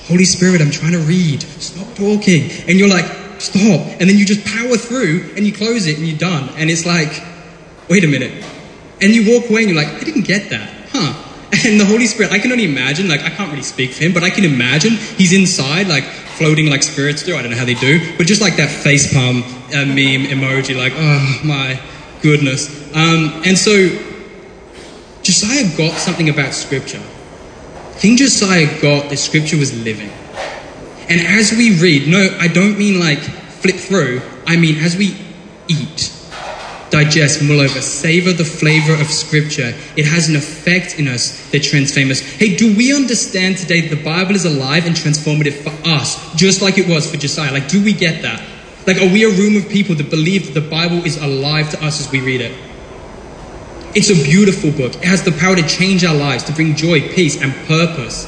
Holy 0.06 0.26
Spirit, 0.26 0.62
I'm 0.62 0.70
trying 0.70 0.92
to 0.92 1.00
read. 1.00 1.42
Stop 1.42 1.96
talking. 1.96 2.52
And 2.68 2.78
you're 2.78 2.88
like, 2.88 3.06
stop. 3.42 3.82
And 4.00 4.08
then 4.08 4.18
you 4.18 4.26
just 4.26 4.46
power 4.46 4.78
through 4.78 5.34
and 5.36 5.48
you 5.48 5.52
close 5.52 5.88
it 5.88 5.98
and 5.98 6.08
you're 6.08 6.20
done. 6.20 6.50
And 6.58 6.70
it's 6.70 6.86
like, 6.86 7.24
wait 7.90 8.04
a 8.04 8.08
minute. 8.08 8.46
And 9.02 9.16
you 9.16 9.34
walk 9.34 9.50
away 9.50 9.62
and 9.64 9.72
you're 9.72 9.82
like, 9.82 9.94
I 10.00 10.04
didn't 10.04 10.28
get 10.28 10.52
that. 10.52 10.70
Huh. 10.92 11.26
And 11.66 11.80
the 11.80 11.86
Holy 11.86 12.06
Spirit, 12.06 12.32
I 12.32 12.38
can 12.38 12.52
only 12.52 12.66
imagine, 12.66 13.08
like, 13.08 13.22
I 13.22 13.32
can't 13.32 13.50
really 13.50 13.64
speak 13.64 13.92
for 13.94 14.04
him, 14.04 14.14
but 14.14 14.24
I 14.24 14.30
can 14.30 14.46
imagine 14.46 14.92
he's 14.92 15.34
inside, 15.34 15.88
like, 15.88 16.04
floating 16.40 16.68
like 16.68 16.82
spirits 16.82 17.22
do. 17.22 17.36
I 17.36 17.42
don't 17.42 17.52
know 17.52 17.58
how 17.58 17.66
they 17.66 17.76
do, 17.76 18.18
but 18.18 18.26
just 18.26 18.42
like 18.42 18.56
that 18.56 18.70
face 18.70 19.14
palm 19.14 19.44
uh, 19.44 19.86
meme 19.86 20.26
emoji, 20.32 20.76
like, 20.76 20.94
oh 20.96 21.42
my 21.44 21.80
goodness. 22.22 22.70
Um, 22.96 23.44
and 23.46 23.58
so 23.58 23.90
Josiah 25.22 25.78
got 25.78 25.98
something 25.98 26.30
about 26.30 26.54
Scripture. 26.54 27.02
King 28.00 28.16
Josiah 28.16 28.82
got 28.82 29.10
that 29.10 29.18
Scripture 29.18 29.58
was 29.58 29.76
living. 29.84 30.10
And 31.10 31.20
as 31.20 31.52
we 31.52 31.78
read, 31.80 32.08
no, 32.08 32.38
I 32.40 32.48
don't 32.48 32.78
mean 32.78 33.00
like 33.00 33.20
flip 33.20 33.76
through, 33.76 34.22
I 34.48 34.56
mean 34.56 34.78
as 34.78 34.96
we 34.96 35.18
eat, 35.68 36.16
digest, 36.90 37.44
mull 37.44 37.60
over, 37.60 37.82
savor 37.82 38.34
the 38.34 38.46
flavor 38.46 38.94
of 38.94 39.08
Scripture, 39.08 39.74
it 39.96 40.06
has 40.06 40.30
an 40.30 40.36
effect 40.36 41.00
in 41.00 41.08
us 41.08 41.50
that 41.52 41.64
transforms 41.64 42.12
us. 42.12 42.20
Hey, 42.22 42.56
do 42.56 42.76
we 42.76 42.96
understand 42.96 43.58
today 43.58 43.82
that 43.82 43.96
the 43.96 44.04
Bible 44.04 44.36
is 44.36 44.46
alive 44.46 44.86
and 44.86 44.96
transformative 44.96 45.54
for 45.54 45.88
us, 45.88 46.34
just 46.36 46.62
like 46.62 46.78
it 46.78 46.88
was 46.88 47.10
for 47.10 47.18
Josiah? 47.18 47.52
Like, 47.52 47.68
do 47.68 47.84
we 47.84 47.94
get 47.94 48.22
that? 48.24 48.42
Like, 48.88 48.98
are 48.98 49.12
we 49.12 49.24
a 49.24 49.30
room 49.30 49.58
of 49.58 49.70
people 49.70 49.96
that 49.96 50.10
believe 50.10 50.48
that 50.54 50.60
the 50.60 50.68
Bible 50.68 51.06
is 51.06 51.18
alive 51.18 51.70
to 51.72 51.86
us 51.86 52.00
as 52.00 52.12
we 52.12 52.22
read 52.22 52.42
it? 52.42 52.58
It's 53.96 54.10
a 54.10 54.24
beautiful 54.24 54.72
book. 54.72 54.96
It 54.96 55.04
has 55.04 55.24
the 55.24 55.32
power 55.32 55.56
to 55.56 55.68
change 55.68 56.04
our 56.04 56.16
lives, 56.16 56.44
to 56.46 56.54
bring 56.54 56.76
joy, 56.76 57.02
peace, 57.10 57.42
and 57.42 57.54
purpose, 57.68 58.28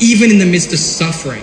even 0.00 0.30
in 0.30 0.38
the 0.38 0.46
midst 0.46 0.72
of 0.72 0.78
suffering 0.78 1.42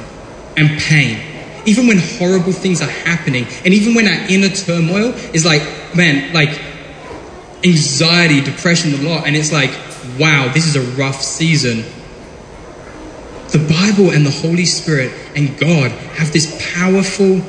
and 0.57 0.79
pain 0.79 1.31
even 1.65 1.87
when 1.87 1.99
horrible 2.17 2.51
things 2.51 2.81
are 2.81 2.89
happening, 2.89 3.45
and 3.63 3.73
even 3.73 3.93
when 3.93 4.07
our 4.07 4.27
inner 4.29 4.49
turmoil 4.49 5.13
is 5.33 5.45
like, 5.45 5.61
man, 5.95 6.33
like 6.33 6.59
anxiety, 7.63 8.41
depression, 8.41 8.93
a 8.93 9.09
lot, 9.09 9.27
and 9.27 9.35
it's 9.35 9.51
like, 9.51 9.71
wow, 10.19 10.51
this 10.53 10.65
is 10.65 10.75
a 10.75 10.81
rough 10.97 11.21
season. 11.21 11.83
The 13.49 13.59
Bible 13.59 14.11
and 14.11 14.25
the 14.25 14.31
Holy 14.31 14.65
Spirit 14.65 15.11
and 15.35 15.57
God 15.59 15.91
have 15.91 16.31
this 16.31 16.57
powerful, 16.73 17.41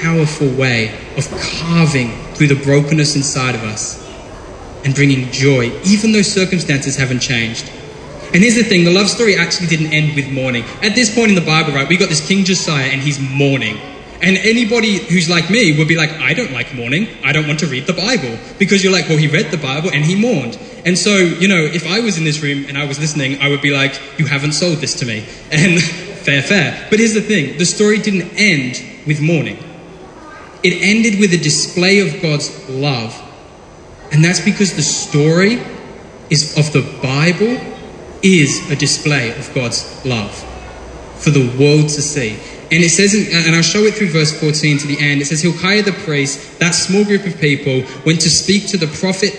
powerful 0.00 0.48
way 0.54 0.94
of 1.16 1.28
carving 1.60 2.10
through 2.34 2.48
the 2.48 2.62
brokenness 2.62 3.16
inside 3.16 3.54
of 3.54 3.62
us 3.62 4.00
and 4.84 4.94
bringing 4.94 5.30
joy, 5.30 5.72
even 5.84 6.12
though 6.12 6.22
circumstances 6.22 6.96
haven't 6.96 7.20
changed. 7.20 7.68
And 8.32 8.42
here's 8.42 8.54
the 8.54 8.64
thing 8.64 8.84
the 8.84 8.90
love 8.90 9.10
story 9.10 9.36
actually 9.36 9.66
didn't 9.66 9.92
end 9.92 10.16
with 10.16 10.30
mourning. 10.30 10.64
At 10.82 10.94
this 10.94 11.14
point 11.14 11.28
in 11.28 11.34
the 11.34 11.44
Bible, 11.44 11.72
right, 11.72 11.88
we 11.88 11.96
got 11.96 12.08
this 12.08 12.26
King 12.26 12.44
Josiah 12.44 12.86
and 12.86 13.00
he's 13.00 13.20
mourning. 13.20 13.78
And 14.22 14.36
anybody 14.36 14.98
who's 14.98 15.28
like 15.28 15.50
me 15.50 15.76
would 15.76 15.88
be 15.88 15.96
like, 15.96 16.10
I 16.10 16.32
don't 16.32 16.52
like 16.52 16.72
mourning. 16.74 17.08
I 17.24 17.32
don't 17.32 17.48
want 17.48 17.58
to 17.60 17.66
read 17.66 17.86
the 17.86 17.92
Bible. 17.92 18.38
Because 18.56 18.84
you're 18.84 18.92
like, 18.92 19.08
well, 19.08 19.18
he 19.18 19.26
read 19.26 19.50
the 19.50 19.58
Bible 19.58 19.90
and 19.92 20.04
he 20.04 20.14
mourned. 20.14 20.56
And 20.86 20.96
so, 20.96 21.16
you 21.16 21.48
know, 21.48 21.64
if 21.64 21.86
I 21.88 21.98
was 21.98 22.18
in 22.18 22.24
this 22.24 22.40
room 22.40 22.66
and 22.68 22.78
I 22.78 22.84
was 22.84 23.00
listening, 23.00 23.40
I 23.40 23.48
would 23.48 23.60
be 23.60 23.72
like, 23.72 24.00
you 24.18 24.26
haven't 24.26 24.52
sold 24.52 24.78
this 24.78 24.94
to 25.00 25.06
me. 25.06 25.24
And 25.50 25.82
fair, 25.82 26.40
fair. 26.40 26.86
But 26.88 27.00
here's 27.00 27.14
the 27.14 27.20
thing 27.20 27.58
the 27.58 27.66
story 27.66 27.98
didn't 27.98 28.30
end 28.36 28.80
with 29.08 29.20
mourning, 29.20 29.58
it 30.62 30.80
ended 30.80 31.18
with 31.18 31.32
a 31.32 31.38
display 31.38 31.98
of 31.98 32.22
God's 32.22 32.68
love. 32.68 33.20
And 34.12 34.24
that's 34.24 34.40
because 34.40 34.76
the 34.76 34.82
story 34.82 35.60
is 36.30 36.56
of 36.56 36.72
the 36.72 36.82
Bible 37.02 37.58
is 38.22 38.70
a 38.70 38.76
display 38.76 39.36
of 39.36 39.52
God's 39.52 40.04
love 40.04 40.32
for 41.16 41.30
the 41.30 41.46
world 41.58 41.88
to 41.90 42.02
see. 42.02 42.38
And 42.72 42.82
it 42.82 42.88
says, 42.88 43.12
uh, 43.12 43.36
and 43.46 43.54
I'll 43.54 43.60
show 43.60 43.84
it 43.84 43.92
through 43.94 44.08
verse 44.08 44.32
14 44.32 44.78
to 44.78 44.86
the 44.86 44.98
end, 44.98 45.20
it 45.20 45.26
says, 45.26 45.42
Hilkiah 45.42 45.82
the 45.82 45.92
priest, 45.92 46.58
that 46.58 46.70
small 46.70 47.04
group 47.04 47.26
of 47.26 47.38
people, 47.38 47.84
went 48.06 48.22
to 48.22 48.30
speak 48.30 48.66
to 48.68 48.78
the 48.78 48.86
prophet 48.86 49.38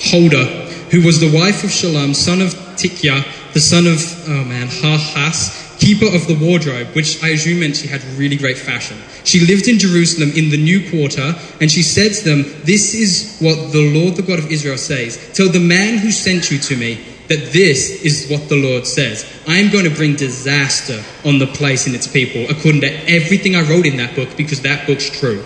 Huldah, 0.00 0.46
who 0.88 1.04
was 1.04 1.20
the 1.20 1.30
wife 1.30 1.62
of 1.62 1.70
Shalom, 1.70 2.14
son 2.14 2.40
of 2.40 2.54
Tikvah, 2.80 3.52
the 3.52 3.60
son 3.60 3.86
of, 3.86 4.00
oh 4.26 4.44
man, 4.44 4.68
Harhas, 4.68 5.78
keeper 5.78 6.06
of 6.06 6.26
the 6.26 6.38
wardrobe, 6.40 6.88
which 6.94 7.22
I 7.22 7.28
assume 7.36 7.60
meant 7.60 7.76
she 7.76 7.88
had 7.88 8.02
really 8.16 8.36
great 8.36 8.56
fashion. 8.56 8.96
She 9.24 9.44
lived 9.44 9.68
in 9.68 9.78
Jerusalem 9.78 10.32
in 10.34 10.48
the 10.48 10.56
new 10.56 10.88
quarter, 10.88 11.36
and 11.60 11.70
she 11.70 11.82
said 11.82 12.14
to 12.14 12.24
them, 12.24 12.42
This 12.64 12.94
is 12.94 13.36
what 13.38 13.72
the 13.72 13.92
Lord, 13.92 14.16
the 14.16 14.22
God 14.22 14.38
of 14.38 14.50
Israel, 14.50 14.78
says. 14.78 15.18
Tell 15.34 15.50
the 15.50 15.60
man 15.60 15.98
who 15.98 16.10
sent 16.10 16.50
you 16.50 16.58
to 16.58 16.76
me 16.76 17.04
that 17.30 17.52
this 17.52 18.02
is 18.02 18.28
what 18.28 18.48
the 18.48 18.56
Lord 18.56 18.84
says. 18.84 19.24
I 19.46 19.58
am 19.58 19.70
going 19.70 19.84
to 19.84 19.94
bring 19.94 20.16
disaster 20.16 21.00
on 21.24 21.38
the 21.38 21.46
place 21.46 21.86
and 21.86 21.94
its 21.94 22.08
people, 22.08 22.44
according 22.50 22.80
to 22.80 22.90
everything 23.08 23.54
I 23.54 23.62
wrote 23.62 23.86
in 23.86 23.98
that 23.98 24.16
book, 24.16 24.36
because 24.36 24.62
that 24.62 24.84
book's 24.84 25.08
true. 25.08 25.40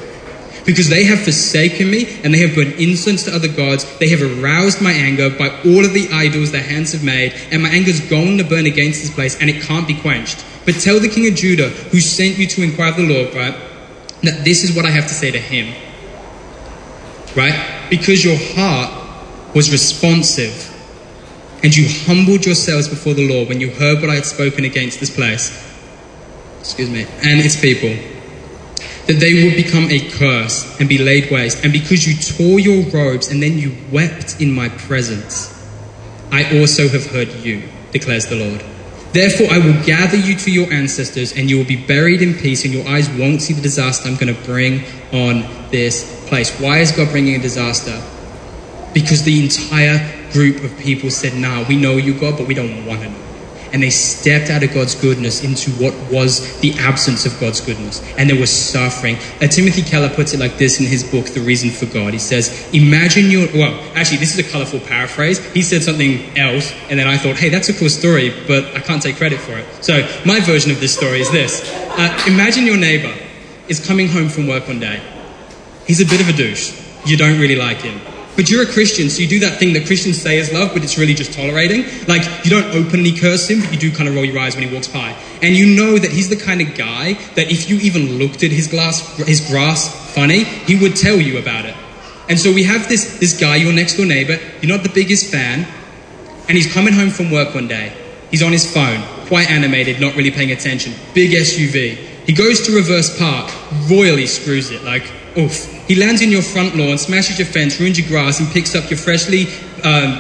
Because 0.65 0.89
they 0.89 1.05
have 1.05 1.21
forsaken 1.21 1.91
me 1.91 2.21
and 2.25 2.33
they 2.33 2.39
have 2.39 2.55
burned 2.55 2.81
incense 2.81 3.25
to 3.25 3.35
other 3.35 3.49
gods. 3.49 3.85
They 3.99 4.09
have 4.09 4.23
aroused 4.23 4.81
my 4.81 4.93
anger 4.93 5.29
by 5.29 5.51
all 5.51 5.85
of 5.85 5.93
the 5.93 6.09
idols 6.11 6.53
their 6.53 6.63
hands 6.63 6.93
have 6.93 7.05
made, 7.05 7.35
and 7.53 7.63
my 7.63 7.69
anger 7.69 7.91
is 7.91 8.01
going 8.01 8.39
to 8.39 8.45
burn 8.45 8.65
against 8.65 9.03
this 9.03 9.15
place, 9.15 9.39
and 9.39 9.51
it 9.51 9.61
can't 9.61 9.87
be 9.87 9.95
quenched. 9.95 10.43
But 10.65 10.77
tell 10.77 10.99
the 10.99 11.11
king 11.11 11.31
of 11.31 11.35
Judah, 11.35 11.69
who 11.69 12.01
sent 12.01 12.39
you 12.39 12.47
to 12.47 12.63
inquire 12.63 12.93
of 12.93 12.97
the 12.97 13.07
Lord, 13.07 13.35
right, 13.35 13.55
that 14.23 14.43
this 14.43 14.65
is 14.65 14.75
what 14.75 14.87
I 14.87 14.91
have 14.91 15.07
to 15.09 15.13
say 15.13 15.31
to 15.31 15.39
him. 15.39 15.75
Right? 17.37 17.91
Because 17.91 18.25
your 18.25 18.39
heart 18.57 19.55
was 19.55 19.71
responsive 19.71 20.71
and 21.65 21.75
you 21.75 21.89
humbled 22.05 22.45
yourselves 22.45 22.89
before 22.89 23.15
the 23.15 23.27
Lord 23.27 23.49
when 23.49 23.59
you 23.59 23.71
heard 23.71 24.03
what 24.03 24.11
I 24.11 24.17
had 24.17 24.27
spoken 24.27 24.67
against 24.67 25.01
this 25.01 25.09
place. 25.09 25.51
excuse 26.61 26.91
me, 26.91 27.07
and 27.23 27.41
its 27.41 27.59
people, 27.59 27.89
that 29.07 29.15
they 29.15 29.43
would 29.43 29.57
become 29.57 29.91
a 29.91 30.11
curse 30.11 30.79
and 30.79 30.89
be 30.91 30.99
laid 30.99 31.31
waste. 31.31 31.65
And 31.65 31.73
because 31.73 32.07
you 32.07 32.17
tore 32.17 32.61
your 32.61 32.85
robes 32.91 33.29
and 33.29 33.43
then 33.43 33.57
you 33.57 33.75
wept 33.91 34.43
in 34.43 34.53
my 34.53 34.69
presence, 34.69 35.51
I 36.31 36.59
also 36.59 36.87
have 36.89 37.07
heard 37.07 37.33
you, 37.33 37.63
declares 37.93 38.27
the 38.27 38.37
Lord. 38.37 38.63
Therefore, 39.15 39.47
I 39.51 39.59
will 39.59 39.85
gather 39.87 40.19
you 40.19 40.37
to 40.37 40.51
your 40.51 40.71
ancestors, 40.71 41.33
and 41.33 41.49
you 41.49 41.57
will 41.57 41.65
be 41.65 41.77
buried 41.77 42.21
in 42.21 42.35
peace, 42.35 42.65
and 42.67 42.75
your 42.75 42.87
eyes 42.87 43.09
won't 43.09 43.41
see 43.41 43.55
the 43.55 43.63
disaster 43.63 44.07
I'm 44.07 44.17
going 44.17 44.35
to 44.35 44.43
bring 44.43 44.83
on 45.13 45.43
this 45.71 46.29
place. 46.29 46.59
Why 46.61 46.81
is 46.81 46.93
God 46.93 47.11
bringing 47.11 47.37
a 47.37 47.39
disaster? 47.39 48.03
Because 48.93 49.23
the 49.23 49.43
entire 49.43 50.24
group 50.35 50.63
of 50.63 50.77
people 50.79 51.11
said, 51.11 51.35
Nah, 51.35 51.67
we 51.67 51.77
know 51.77 51.97
you, 51.97 52.13
God, 52.13 52.37
but 52.37 52.47
we 52.47 52.53
don't 52.53 52.85
want 52.85 53.01
to 53.01 53.09
know 53.09 53.25
and 53.75 53.83
they 53.83 53.91
stepped 53.91 54.51
out 54.51 54.63
of 54.63 54.73
God's 54.73 54.95
goodness 54.95 55.43
into 55.43 55.73
what 55.83 55.93
was 56.09 56.61
the 56.61 56.73
absence 56.79 57.27
of 57.27 57.39
God's 57.41 57.61
goodness. 57.61 58.01
And 58.17 58.31
there 58.31 58.39
was 58.39 58.49
suffering. 58.49 59.17
Uh, 59.43 59.49
Timothy 59.49 59.83
Keller 59.83 60.09
puts 60.09 60.33
it 60.33 60.39
like 60.39 60.59
this 60.59 60.79
in 60.79 60.87
his 60.87 61.03
book, 61.03 61.27
The 61.27 61.41
Reason 61.41 61.71
for 61.71 61.93
God. 61.93 62.13
He 62.13 62.21
says, 62.21 62.73
Imagine 62.73 63.33
your, 63.33 63.49
well, 63.53 63.75
actually, 63.97 64.19
this 64.19 64.39
is 64.39 64.47
a 64.47 64.49
colorful 64.49 64.79
paraphrase. 64.79 65.45
He 65.53 65.63
said 65.63 65.83
something 65.83 66.39
else, 66.39 66.73
and 66.89 67.01
then 67.01 67.09
I 67.09 67.17
thought, 67.17 67.35
hey, 67.35 67.49
that's 67.49 67.69
a 67.69 67.75
cool 67.75 67.89
story, 67.89 68.33
but 68.47 68.65
I 68.77 68.79
can't 68.79 69.03
take 69.03 69.17
credit 69.17 69.41
for 69.41 69.59
it. 69.59 69.67
So 69.83 70.09
my 70.25 70.39
version 70.39 70.71
of 70.71 70.79
this 70.79 70.95
story 70.95 71.21
is 71.21 71.33
this 71.33 71.69
uh, 71.99 72.25
Imagine 72.29 72.67
your 72.67 72.77
neighbor 72.77 73.13
is 73.67 73.85
coming 73.85 74.07
home 74.07 74.29
from 74.29 74.47
work 74.47 74.69
one 74.69 74.79
day. 74.79 75.03
He's 75.85 76.01
a 76.01 76.07
bit 76.07 76.21
of 76.21 76.29
a 76.29 76.33
douche. 76.33 76.81
You 77.05 77.17
don't 77.17 77.41
really 77.41 77.57
like 77.57 77.79
him. 77.79 78.01
But 78.37 78.51
you're 78.51 78.63
a 78.63 78.67
Christian, 78.67 79.11
so 79.11 79.23
you 79.23 79.29
do 79.29 79.41
that 79.41 79.61
thing 79.61 79.75
that 79.75 79.87
Christians 79.87 80.21
say 80.21 80.39
is 80.39 80.53
love, 80.53 80.71
but 80.73 80.83
it's 80.83 80.99
really 80.99 81.15
just 81.15 81.33
tolerating. 81.33 81.85
Like, 82.09 82.23
you 82.45 82.51
don't 82.51 82.75
openly 82.75 83.13
curse 83.13 83.49
him, 83.49 83.61
but 83.61 83.73
you 83.73 83.79
do 83.79 83.93
kind 83.93 84.09
of 84.09 84.17
roll 84.17 84.25
your 84.25 84.39
eyes 84.41 84.57
when 84.57 84.67
he 84.67 84.75
walks 84.75 84.89
by. 84.89 85.17
And 85.41 85.55
you 85.55 85.77
know 85.77 85.99
that 85.99 86.11
he's 86.11 86.29
the 86.29 86.37
kind 86.37 86.61
of 86.61 86.75
guy 86.75 87.15
that 87.37 87.53
if 87.53 87.71
you 87.71 87.77
even 87.79 88.19
looked 88.19 88.43
at 88.43 88.51
his 88.51 88.67
glass, 88.67 89.17
his 89.19 89.49
grass 89.49 90.13
funny, 90.15 90.45
he 90.45 90.77
would 90.77 90.97
tell 90.97 91.17
you 91.17 91.39
about 91.39 91.65
it. 91.65 91.77
And 92.29 92.39
so 92.39 92.53
we 92.53 92.65
have 92.65 92.89
this, 92.89 93.19
this 93.21 93.39
guy, 93.39 93.57
your 93.57 93.73
next 93.73 93.97
door 93.97 94.07
neighbor, 94.07 94.39
you're 94.61 94.75
not 94.75 94.83
the 94.83 94.93
biggest 94.93 95.31
fan, 95.31 95.69
and 96.49 96.57
he's 96.57 96.73
coming 96.73 96.93
home 96.93 97.11
from 97.11 97.31
work 97.31 97.55
one 97.55 97.69
day. 97.69 97.93
He's 98.31 98.43
on 98.43 98.51
his 98.51 98.73
phone, 98.73 99.01
quite 99.27 99.49
animated, 99.49 100.01
not 100.01 100.17
really 100.17 100.31
paying 100.31 100.51
attention. 100.51 100.95
Big 101.15 101.31
SUV. 101.31 101.97
He 102.27 102.33
goes 102.33 102.67
to 102.67 102.75
reverse 102.75 103.17
park, 103.17 103.53
royally 103.89 104.27
screws 104.27 104.71
it, 104.71 104.83
like, 104.83 105.05
oof. 105.39 105.87
He 105.87 105.95
lands 105.95 106.23
in 106.23 106.31
your 106.31 106.43
front 106.43 106.77
lawn, 106.77 106.99
smashes 106.99 107.39
your 107.39 107.47
fence, 107.47 107.79
ruins 107.81 107.99
your 107.99 108.09
grass, 108.09 108.41
and 108.41 108.49
picks 108.51 108.75
up 108.75 108.91
your 108.91 108.99
freshly 108.99 109.47
um, 109.83 110.19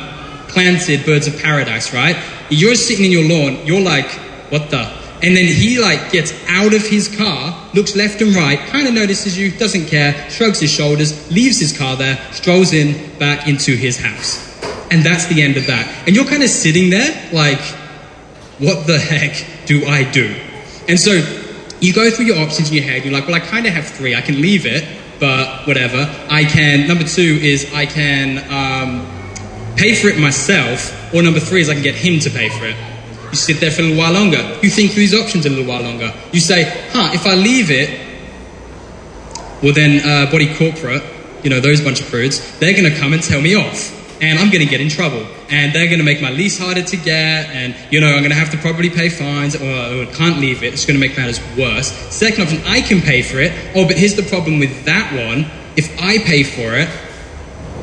planted 0.48 1.04
birds 1.04 1.26
of 1.26 1.40
paradise, 1.40 1.92
right? 1.92 2.16
You're 2.50 2.74
sitting 2.74 3.06
in 3.06 3.12
your 3.12 3.24
lawn, 3.28 3.66
you're 3.66 3.80
like, 3.80 4.10
what 4.50 4.70
the? 4.70 5.04
And 5.22 5.34
then 5.34 5.46
he 5.46 5.80
like 5.80 6.12
gets 6.12 6.34
out 6.48 6.74
of 6.74 6.86
his 6.86 7.08
car, 7.16 7.70
looks 7.72 7.96
left 7.96 8.20
and 8.20 8.34
right, 8.34 8.58
kind 8.68 8.86
of 8.86 8.92
notices 8.92 9.38
you, 9.38 9.50
doesn't 9.50 9.86
care, 9.86 10.28
shrugs 10.28 10.60
his 10.60 10.70
shoulders, 10.70 11.30
leaves 11.32 11.58
his 11.58 11.76
car 11.76 11.96
there, 11.96 12.18
strolls 12.32 12.74
in 12.74 13.18
back 13.18 13.48
into 13.48 13.74
his 13.74 13.96
house. 13.96 14.52
And 14.90 15.02
that's 15.02 15.26
the 15.26 15.40
end 15.40 15.56
of 15.56 15.66
that. 15.66 15.88
And 16.06 16.14
you're 16.14 16.26
kind 16.26 16.42
of 16.42 16.50
sitting 16.50 16.90
there 16.90 17.30
like, 17.32 17.60
what 18.58 18.86
the 18.86 18.98
heck 18.98 19.66
do 19.66 19.86
I 19.86 20.08
do? 20.10 20.36
And 20.88 21.00
so 21.00 21.12
you 21.80 21.94
go 21.94 22.10
through 22.10 22.26
your 22.26 22.38
options 22.38 22.68
in 22.68 22.76
your 22.76 22.84
head, 22.84 23.04
you're 23.04 23.12
like, 23.12 23.26
well, 23.26 23.36
I 23.36 23.40
kind 23.40 23.66
of 23.66 23.72
have 23.72 23.86
three. 23.86 24.14
I 24.14 24.20
can 24.20 24.40
leave 24.40 24.66
it, 24.66 24.84
but 25.20 25.66
whatever. 25.66 26.10
I 26.28 26.44
can, 26.44 26.86
number 26.88 27.04
two 27.04 27.38
is 27.42 27.72
I 27.72 27.86
can 27.86 28.38
um, 28.50 29.06
pay 29.76 29.94
for 29.94 30.08
it 30.08 30.18
myself, 30.18 31.14
or 31.14 31.22
number 31.22 31.40
three 31.40 31.60
is 31.60 31.68
I 31.68 31.74
can 31.74 31.82
get 31.82 31.94
him 31.94 32.20
to 32.20 32.30
pay 32.30 32.48
for 32.48 32.66
it. 32.66 32.76
You 33.30 33.36
sit 33.36 33.60
there 33.60 33.70
for 33.70 33.82
a 33.82 33.84
little 33.84 33.98
while 33.98 34.12
longer. 34.12 34.58
You 34.62 34.70
think 34.70 34.92
through 34.92 35.02
these 35.02 35.14
options 35.14 35.46
a 35.46 35.50
little 35.50 35.66
while 35.66 35.82
longer. 35.82 36.12
You 36.32 36.40
say, 36.40 36.64
huh, 36.92 37.10
if 37.12 37.26
I 37.26 37.34
leave 37.34 37.70
it, 37.70 38.00
well 39.62 39.72
then 39.72 40.04
uh, 40.04 40.30
body 40.30 40.54
corporate, 40.54 41.02
you 41.42 41.50
know, 41.50 41.60
those 41.60 41.80
bunch 41.80 42.00
of 42.00 42.06
prudes, 42.08 42.58
they're 42.58 42.72
going 42.72 42.90
to 42.92 42.98
come 42.98 43.12
and 43.12 43.22
tell 43.22 43.40
me 43.40 43.54
off. 43.54 44.03
And 44.24 44.38
I'm 44.38 44.50
going 44.50 44.64
to 44.64 44.70
get 44.70 44.80
in 44.80 44.88
trouble. 44.88 45.26
And 45.50 45.74
they're 45.74 45.86
going 45.86 45.98
to 45.98 46.04
make 46.04 46.22
my 46.22 46.30
lease 46.30 46.58
harder 46.58 46.82
to 46.82 46.96
get. 46.96 47.50
And, 47.50 47.76
you 47.90 48.00
know, 48.00 48.08
I'm 48.08 48.20
going 48.20 48.30
to 48.30 48.36
have 48.36 48.50
to 48.52 48.58
probably 48.58 48.88
pay 48.88 49.08
fines 49.08 49.54
or, 49.54 49.64
or 49.64 50.06
can't 50.14 50.38
leave 50.38 50.62
it. 50.62 50.72
It's 50.72 50.86
going 50.86 50.98
to 50.98 51.06
make 51.06 51.16
matters 51.16 51.40
worse. 51.56 51.92
Second 52.10 52.44
option, 52.44 52.62
I 52.64 52.80
can 52.80 53.00
pay 53.00 53.22
for 53.22 53.38
it. 53.38 53.52
Oh, 53.74 53.86
but 53.86 53.98
here's 53.98 54.14
the 54.14 54.22
problem 54.22 54.58
with 54.58 54.84
that 54.86 55.12
one. 55.12 55.50
If 55.76 56.00
I 56.00 56.18
pay 56.18 56.42
for 56.42 56.74
it, 56.74 56.88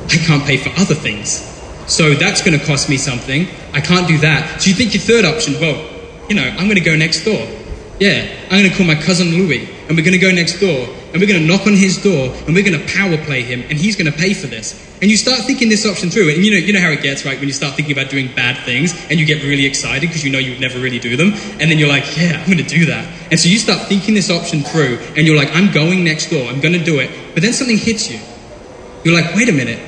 I 0.10 0.18
can't 0.26 0.44
pay 0.44 0.58
for 0.58 0.70
other 0.80 0.96
things. 0.96 1.48
So 1.88 2.14
that's 2.16 2.42
going 2.42 2.58
to 2.58 2.66
cost 2.66 2.90
me 2.90 2.98
something. 2.98 3.48
I 3.74 3.82
can't 3.82 4.08
do 4.08 4.18
that. 4.20 4.62
So 4.62 4.70
you 4.70 4.76
think 4.76 4.94
your 4.94 5.04
third 5.04 5.26
option, 5.26 5.54
well, 5.60 5.90
you 6.28 6.36
know, 6.36 6.44
I'm 6.44 6.66
going 6.66 6.76
to 6.76 6.82
go 6.82 6.96
next 6.96 7.24
door. 7.24 7.48
Yeah, 8.00 8.28
I'm 8.50 8.60
going 8.60 8.72
to 8.72 8.76
call 8.76 8.88
my 8.88 8.96
cousin 8.96 9.28
Louis, 9.30 9.70
and 9.88 9.96
we're 9.96 10.04
going 10.04 10.18
to 10.18 10.18
go 10.18 10.32
next 10.32 10.60
door, 10.60 10.88
and 11.12 11.22
we're 11.22 11.28
going 11.28 11.42
to 11.42 11.48
knock 11.48 11.68
on 11.68 11.74
his 11.74 12.02
door, 12.02 12.34
and 12.48 12.56
we're 12.56 12.64
going 12.64 12.80
to 12.80 12.94
power 12.94 13.18
play 13.26 13.42
him, 13.44 13.62
and 13.70 13.78
he's 13.78 13.96
going 13.96 14.12
to 14.12 14.18
pay 14.18 14.34
for 14.34 14.48
this. 14.48 14.80
And 15.02 15.10
you 15.12 15.18
start 15.18 15.42
thinking 15.42 15.68
this 15.68 15.86
option 15.86 16.10
through, 16.10 16.30
and 16.30 16.46
you 16.46 16.52
know, 16.52 16.58
you 16.58 16.74
know 16.74 16.80
how 16.80 16.92
it 16.92 17.02
gets, 17.02 17.26
right? 17.26 17.38
When 17.38 17.48
you 17.48 17.54
start 17.54 17.76
thinking 17.76 17.92
about 17.92 18.10
doing 18.10 18.34
bad 18.34 18.64
things, 18.66 18.94
and 19.10 19.20
you 19.20 19.26
get 19.26 19.44
really 19.44 19.66
excited 19.66 20.08
because 20.08 20.24
you 20.24 20.32
know 20.32 20.40
you 20.40 20.52
would 20.52 20.62
never 20.62 20.80
really 20.80 21.00
do 21.00 21.18
them, 21.18 21.34
and 21.60 21.70
then 21.70 21.80
you're 21.80 21.90
like, 21.90 22.18
yeah, 22.18 22.40
I'm 22.40 22.46
going 22.46 22.64
to 22.64 22.64
do 22.64 22.86
that. 22.86 23.06
And 23.30 23.40
so 23.40 23.50
you 23.50 23.58
start 23.58 23.88
thinking 23.88 24.14
this 24.14 24.30
option 24.30 24.62
through, 24.62 25.00
and 25.18 25.28
you're 25.28 25.36
like, 25.36 25.54
I'm 25.54 25.72
going 25.72 26.04
next 26.04 26.30
door, 26.30 26.48
I'm 26.48 26.62
going 26.62 26.78
to 26.78 26.84
do 26.84 27.00
it. 27.00 27.12
But 27.34 27.44
then 27.44 27.54
something 27.54 27.78
hits 27.78 28.10
you. 28.10 28.20
You're 29.04 29.20
like, 29.20 29.36
wait 29.36 29.50
a 29.50 29.54
minute. 29.54 29.80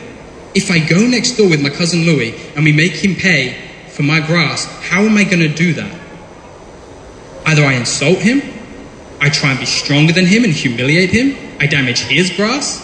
If 0.55 0.69
I 0.71 0.79
go 0.79 0.99
next 1.07 1.37
door 1.37 1.49
with 1.49 1.61
my 1.61 1.69
cousin 1.69 2.05
Louis, 2.05 2.35
and 2.55 2.65
we 2.65 2.73
make 2.73 2.93
him 2.93 3.15
pay 3.15 3.57
for 3.89 4.03
my 4.03 4.19
grass, 4.19 4.65
how 4.89 5.01
am 5.03 5.15
I 5.17 5.23
going 5.23 5.39
to 5.39 5.47
do 5.47 5.73
that? 5.73 5.99
Either 7.45 7.63
I 7.63 7.73
insult 7.73 8.19
him, 8.19 8.41
I 9.23 9.29
try 9.29 9.51
and 9.51 9.59
be 9.59 9.65
stronger 9.65 10.11
than 10.11 10.25
him 10.25 10.43
and 10.43 10.51
humiliate 10.51 11.09
him, 11.09 11.55
I 11.57 11.65
damage 11.65 12.01
his 12.01 12.29
grass, 12.29 12.81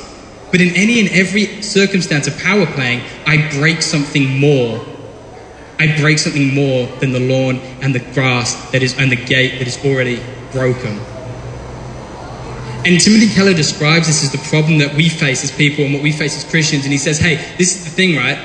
but 0.51 0.61
in 0.61 0.73
any 0.73 1.01
and 1.01 1.09
every 1.09 1.61
circumstance 1.61 2.27
of 2.27 2.39
power 2.39 2.65
playing, 2.65 3.01
I 3.27 3.49
break 3.59 3.81
something 3.81 4.39
more. 4.39 4.79
I 5.79 5.99
break 5.99 6.17
something 6.17 6.55
more 6.55 6.87
than 7.01 7.11
the 7.11 7.19
lawn 7.19 7.57
and 7.81 7.93
the 7.93 7.99
grass 8.13 8.71
that 8.71 8.81
is 8.81 8.97
and 8.97 9.11
the 9.11 9.17
gate 9.17 9.59
that 9.59 9.67
is 9.67 9.83
already 9.83 10.23
broken. 10.53 10.97
And 12.87 13.01
Timothy 13.01 13.33
Keller 13.35 13.53
describes 13.53 14.07
this 14.07 14.23
as 14.23 14.31
the 14.31 14.49
problem 14.49 14.77
that 14.77 14.95
we 14.95 15.09
face 15.09 15.43
as 15.43 15.51
people 15.51 15.83
and 15.83 15.93
what 15.93 16.01
we 16.01 16.13
face 16.13 16.37
as 16.37 16.49
Christians. 16.49 16.85
And 16.85 16.93
he 16.93 16.97
says, 16.97 17.19
hey, 17.19 17.35
this 17.57 17.75
is 17.75 17.83
the 17.83 17.89
thing, 17.89 18.15
right? 18.15 18.37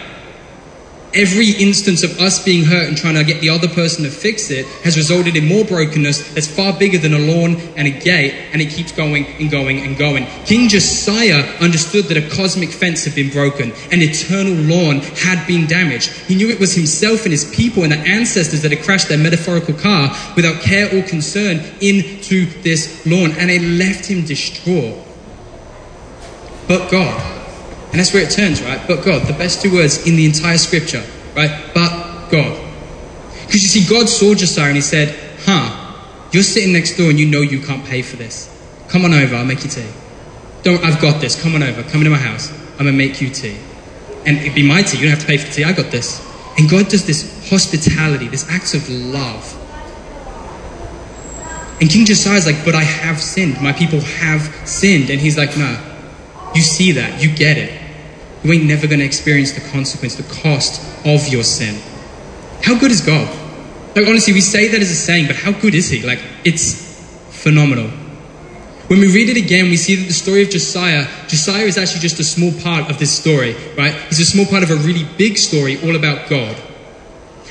Every 1.14 1.50
instance 1.50 2.03
of 2.03 2.18
us 2.20 2.42
being 2.44 2.64
hurt 2.64 2.88
and 2.88 2.96
trying 2.96 3.14
to 3.14 3.24
get 3.24 3.40
the 3.40 3.48
other 3.50 3.68
person 3.68 4.05
to 4.05 4.11
fix 4.11 4.50
it 4.50 4.66
has 4.83 4.96
resulted 4.96 5.37
in 5.37 5.46
more 5.46 5.64
brokenness 5.64 6.35
that's 6.35 6.46
far 6.46 6.72
bigger 6.79 6.98
than 6.98 7.14
a 7.14 7.18
lawn 7.18 7.57
and 7.77 7.88
a 7.88 7.90
gate, 7.90 8.35
and 8.53 8.61
it 8.61 8.70
keeps 8.70 8.92
going 8.92 9.27
and 9.40 9.50
going 9.50 9.81
and 9.81 9.96
going. 9.96 10.27
King 10.44 10.68
Josiah 10.68 11.42
understood 11.61 12.07
that 12.07 12.16
a 12.16 12.29
cosmic 12.37 12.70
fence 12.70 13.05
had 13.05 13.14
been 13.14 13.31
broken, 13.31 13.72
an 13.92 14.03
eternal 14.03 14.55
lawn 14.55 15.00
had 15.16 15.44
been 15.46 15.66
damaged. 15.66 16.11
He 16.27 16.35
knew 16.35 16.48
it 16.50 16.61
was 16.61 16.74
himself 16.74 17.22
and 17.24 17.33
his 17.33 17.50
people 17.55 17.83
and 17.83 17.92
the 17.92 17.98
ancestors 17.98 18.62
that 18.62 18.72
had 18.72 18.85
crashed 18.85 19.09
their 19.09 19.18
metaphorical 19.18 19.74
car 19.74 20.14
without 20.37 20.62
care 20.62 20.87
or 20.94 21.03
concern 21.03 21.61
into 21.81 22.46
this 22.62 23.07
lawn, 23.07 23.33
and 23.33 23.50
it 23.50 23.62
left 23.62 24.07
him 24.07 24.24
distraught. 24.24 24.98
But 26.66 26.90
God, 26.90 27.34
and 27.94 28.00
that's 28.00 28.12
where 28.12 28.24
it 28.24 28.30
turns, 28.33 28.61
right? 28.61 28.80
But 28.88 29.04
God, 29.04 29.28
the 29.28 29.35
best 29.35 29.62
two 29.62 29.72
words 29.72 30.04
in 30.04 30.16
the 30.16 30.26
entire 30.26 30.59
scripture, 30.59 31.04
right? 31.37 31.70
But 31.72 32.28
God. 32.28 32.59
Because 33.46 33.62
you 33.62 33.68
see, 33.68 33.88
God 33.88 34.09
saw 34.09 34.35
Josiah 34.35 34.66
and 34.66 34.74
he 34.74 34.83
said, 34.83 35.16
huh, 35.42 36.02
you're 36.33 36.42
sitting 36.42 36.72
next 36.72 36.96
door 36.96 37.09
and 37.09 37.20
you 37.20 37.26
know 37.26 37.40
you 37.40 37.61
can't 37.61 37.87
pay 37.87 38.02
for 38.02 38.16
this. 38.16 38.50
Come 38.88 39.04
on 39.04 39.14
over, 39.14 39.37
I'll 39.37 39.44
make 39.44 39.62
you 39.62 39.70
tea. 39.70 39.87
Don't, 40.64 40.85
I've 40.85 41.00
got 41.00 41.20
this. 41.20 41.40
Come 41.40 41.54
on 41.54 41.62
over. 41.62 41.85
Come 41.85 42.00
into 42.00 42.11
my 42.11 42.18
house. 42.18 42.50
I'm 42.72 42.78
going 42.78 42.87
to 42.87 42.92
make 42.92 43.20
you 43.20 43.30
tea. 43.30 43.57
And 44.26 44.38
it'd 44.38 44.57
be 44.57 44.66
my 44.66 44.83
tea. 44.83 44.98
You 44.98 45.04
don't 45.04 45.14
have 45.14 45.20
to 45.20 45.26
pay 45.28 45.37
for 45.37 45.46
the 45.46 45.54
tea. 45.54 45.62
I 45.62 45.70
got 45.70 45.92
this. 45.92 46.20
And 46.59 46.68
God 46.68 46.88
does 46.88 47.07
this 47.07 47.48
hospitality, 47.48 48.26
this 48.26 48.44
acts 48.50 48.74
of 48.74 48.90
love. 48.90 49.54
And 51.80 51.88
King 51.88 52.07
Josiah's 52.07 52.46
like, 52.46 52.64
but 52.64 52.74
I 52.74 52.83
have 52.83 53.20
sinned. 53.20 53.62
My 53.62 53.72
people 53.72 54.00
have 54.00 54.42
sinned. 54.66 55.11
And 55.11 55.20
he's 55.20 55.38
like, 55.38 55.57
no, 55.57 55.78
you 56.57 56.62
see 56.62 56.90
that. 56.90 57.22
You 57.22 57.33
get 57.33 57.57
it 57.57 57.84
you 58.44 58.52
ain't 58.52 58.64
never 58.64 58.87
going 58.87 59.00
to 59.00 59.07
experience 59.07 59.52
the 59.52 59.62
consequence, 59.70 60.14
the 60.16 60.42
cost 60.42 60.80
of 61.07 61.26
your 61.28 61.42
sin. 61.42 61.80
How 62.62 62.78
good 62.78 62.90
is 62.90 63.00
God? 63.00 63.26
Like, 63.96 64.07
honestly, 64.07 64.35
we 64.35 64.42
say 64.42 64.68
that 64.68 64.80
as 64.80 64.90
a 64.90 64.94
saying, 64.94 65.26
but 65.26 65.37
how 65.37 65.52
good 65.52 65.74
is 65.74 65.88
He? 65.88 66.02
Like, 66.02 66.22
it's 66.44 66.74
phenomenal. 67.30 67.88
When 68.88 69.00
we 69.00 69.12
read 69.12 69.30
it 69.30 69.38
again, 69.38 69.70
we 69.70 69.78
see 69.78 69.96
that 69.96 70.07
the 70.07 70.12
story 70.12 70.42
of 70.42 70.50
Josiah, 70.50 71.07
Josiah 71.26 71.64
is 71.64 71.78
actually 71.78 72.00
just 72.00 72.20
a 72.20 72.24
small 72.24 72.52
part 72.61 72.90
of 72.90 72.98
this 72.98 73.16
story, 73.16 73.54
right? 73.78 73.94
He's 74.09 74.20
a 74.20 74.26
small 74.26 74.44
part 74.44 74.62
of 74.62 74.70
a 74.70 74.76
really 74.76 75.09
big 75.16 75.38
story 75.38 75.80
all 75.83 75.96
about 75.96 76.28
God. 76.28 76.54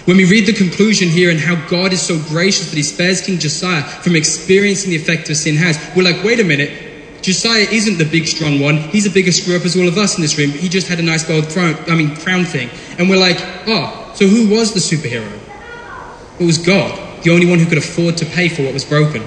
When 0.05 0.17
we 0.17 0.29
read 0.29 0.45
the 0.45 0.53
conclusion 0.53 1.09
here 1.09 1.31
and 1.31 1.39
how 1.39 1.55
God 1.69 1.91
is 1.91 2.01
so 2.01 2.19
gracious 2.27 2.69
that 2.69 2.75
he 2.75 2.83
spares 2.83 3.21
King 3.21 3.39
Josiah 3.39 3.81
from 3.81 4.15
experiencing 4.15 4.91
the 4.91 4.97
effect 4.97 5.29
of 5.29 5.37
sin 5.37 5.55
has, 5.55 5.79
we're 5.95 6.03
like, 6.03 6.23
wait 6.23 6.39
a 6.39 6.43
minute, 6.43 6.92
Josiah 7.23 7.65
isn't 7.71 7.97
the 7.97 8.05
big 8.05 8.27
strong 8.27 8.59
one. 8.59 8.77
He's 8.77 9.05
a 9.05 9.09
bigger 9.09 9.31
screw 9.31 9.55
up 9.55 9.63
as 9.63 9.77
all 9.77 9.87
of 9.87 9.97
us 9.97 10.17
in 10.17 10.21
this 10.21 10.37
room. 10.37 10.51
He 10.51 10.67
just 10.67 10.89
had 10.89 10.99
a 10.99 11.01
nice 11.01 11.23
gold 11.23 11.47
throne, 11.47 11.75
I 11.87 11.95
mean 11.95 12.15
crown 12.17 12.43
thing. 12.43 12.69
And 12.99 13.09
we're 13.09 13.19
like, 13.19 13.37
oh, 13.65 14.11
so 14.13 14.27
who 14.27 14.49
was 14.49 14.73
the 14.73 14.81
superhero? 14.81 15.39
It 16.39 16.45
was 16.45 16.57
God, 16.57 17.23
the 17.23 17.31
only 17.31 17.45
one 17.45 17.59
who 17.59 17.65
could 17.65 17.77
afford 17.77 18.17
to 18.17 18.25
pay 18.25 18.49
for 18.49 18.63
what 18.63 18.73
was 18.73 18.83
broken. 18.83 19.23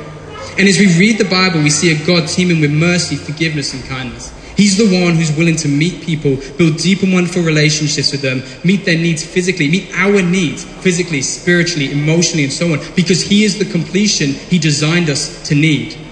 And 0.59 0.68
as 0.68 0.78
we 0.78 0.87
read 0.98 1.18
the 1.18 1.24
Bible, 1.24 1.62
we 1.62 1.70
see 1.70 1.90
a 1.90 2.06
God 2.06 2.28
teeming 2.28 2.61
with 2.61 2.70
mercy, 2.70 3.16
forgiveness, 3.16 3.72
and 3.72 3.82
kindness. 3.85 4.32
He's 4.56 4.76
the 4.76 5.02
one 5.02 5.14
who's 5.14 5.35
willing 5.37 5.56
to 5.56 5.68
meet 5.68 6.02
people, 6.02 6.37
build 6.56 6.78
deep 6.78 7.02
and 7.02 7.12
wonderful 7.12 7.42
relationships 7.42 8.12
with 8.12 8.22
them, 8.22 8.42
meet 8.64 8.85
their 8.85 8.96
needs 8.96 9.24
physically, 9.24 9.68
meet 9.70 9.90
our 9.94 10.22
needs 10.22 10.64
physically, 10.64 11.22
spiritually, 11.22 11.92
emotionally, 11.92 12.44
and 12.44 12.52
so 12.52 12.72
on, 12.72 12.80
because 12.94 13.22
He 13.22 13.44
is 13.44 13.59
the 13.59 13.66
completion 13.66 14.30
He 14.30 14.59
designed 14.59 15.09
us 15.09 15.46
to 15.48 15.54
need. 15.54 16.06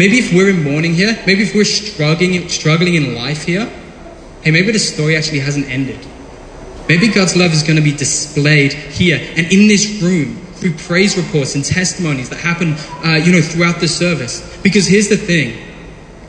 Maybe 0.00 0.16
if 0.16 0.32
we're 0.32 0.48
in 0.48 0.64
mourning 0.64 0.94
here, 0.94 1.12
maybe 1.26 1.42
if 1.42 1.54
we're 1.54 1.66
struggling, 1.66 2.48
struggling 2.48 2.94
in 2.94 3.14
life 3.14 3.44
here, 3.44 3.66
hey, 4.40 4.50
maybe 4.50 4.72
the 4.72 4.78
story 4.78 5.14
actually 5.14 5.40
hasn't 5.40 5.68
ended. 5.68 5.98
Maybe 6.88 7.08
God's 7.08 7.36
love 7.36 7.52
is 7.52 7.62
going 7.62 7.76
to 7.76 7.82
be 7.82 7.94
displayed 7.94 8.72
here 8.72 9.18
and 9.18 9.52
in 9.52 9.68
this 9.68 10.00
room 10.00 10.36
through 10.54 10.72
praise 10.88 11.18
reports 11.18 11.54
and 11.54 11.62
testimonies 11.62 12.30
that 12.30 12.38
happen, 12.38 12.76
uh, 13.04 13.16
you 13.22 13.30
know, 13.30 13.42
throughout 13.42 13.78
the 13.80 13.88
service. 13.88 14.40
Because 14.62 14.86
here's 14.86 15.10
the 15.10 15.18
thing 15.18 15.62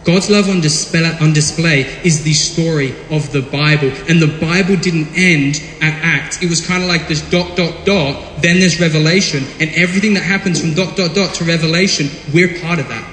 God's 0.04 0.30
love 0.30 0.50
on 0.50 0.60
display, 0.60 1.18
on 1.22 1.32
display 1.32 1.84
is 2.04 2.26
the 2.26 2.34
story 2.34 2.94
of 3.10 3.32
the 3.32 3.42
Bible. 3.42 3.94
And 4.10 4.22
the 4.22 4.38
Bible 4.38 4.76
didn't 4.76 5.16
end 5.16 5.64
at 5.80 5.94
Acts. 6.04 6.44
It 6.44 6.50
was 6.50 6.60
kind 6.60 6.84
of 6.84 6.90
like 6.90 7.08
this 7.08 7.22
dot, 7.30 7.56
dot, 7.56 7.86
dot, 7.86 8.42
then 8.42 8.60
there's 8.60 8.82
Revelation. 8.82 9.46
And 9.62 9.70
everything 9.76 10.16
that 10.16 10.24
happens 10.24 10.60
from 10.60 10.74
dot, 10.74 10.98
dot, 10.98 11.16
dot 11.16 11.36
to 11.36 11.46
Revelation, 11.46 12.10
we're 12.34 12.60
part 12.60 12.80
of 12.80 12.90
that. 12.90 13.11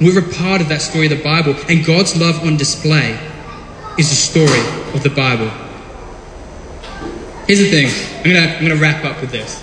We're 0.00 0.18
a 0.18 0.34
part 0.34 0.60
of 0.60 0.68
that 0.68 0.82
story 0.82 1.06
of 1.06 1.16
the 1.16 1.22
Bible. 1.22 1.54
And 1.68 1.84
God's 1.84 2.16
love 2.16 2.42
on 2.44 2.56
display 2.56 3.18
is 3.98 4.10
the 4.10 4.16
story 4.16 4.60
of 4.94 5.02
the 5.02 5.10
Bible. 5.10 5.50
Here's 7.46 7.60
the 7.60 7.70
thing 7.70 7.86
I'm 8.18 8.32
going 8.32 8.36
to 8.36 8.56
I'm 8.56 8.64
going 8.64 8.76
to 8.76 8.82
wrap 8.82 9.04
up 9.04 9.20
with 9.20 9.30
this. 9.30 9.62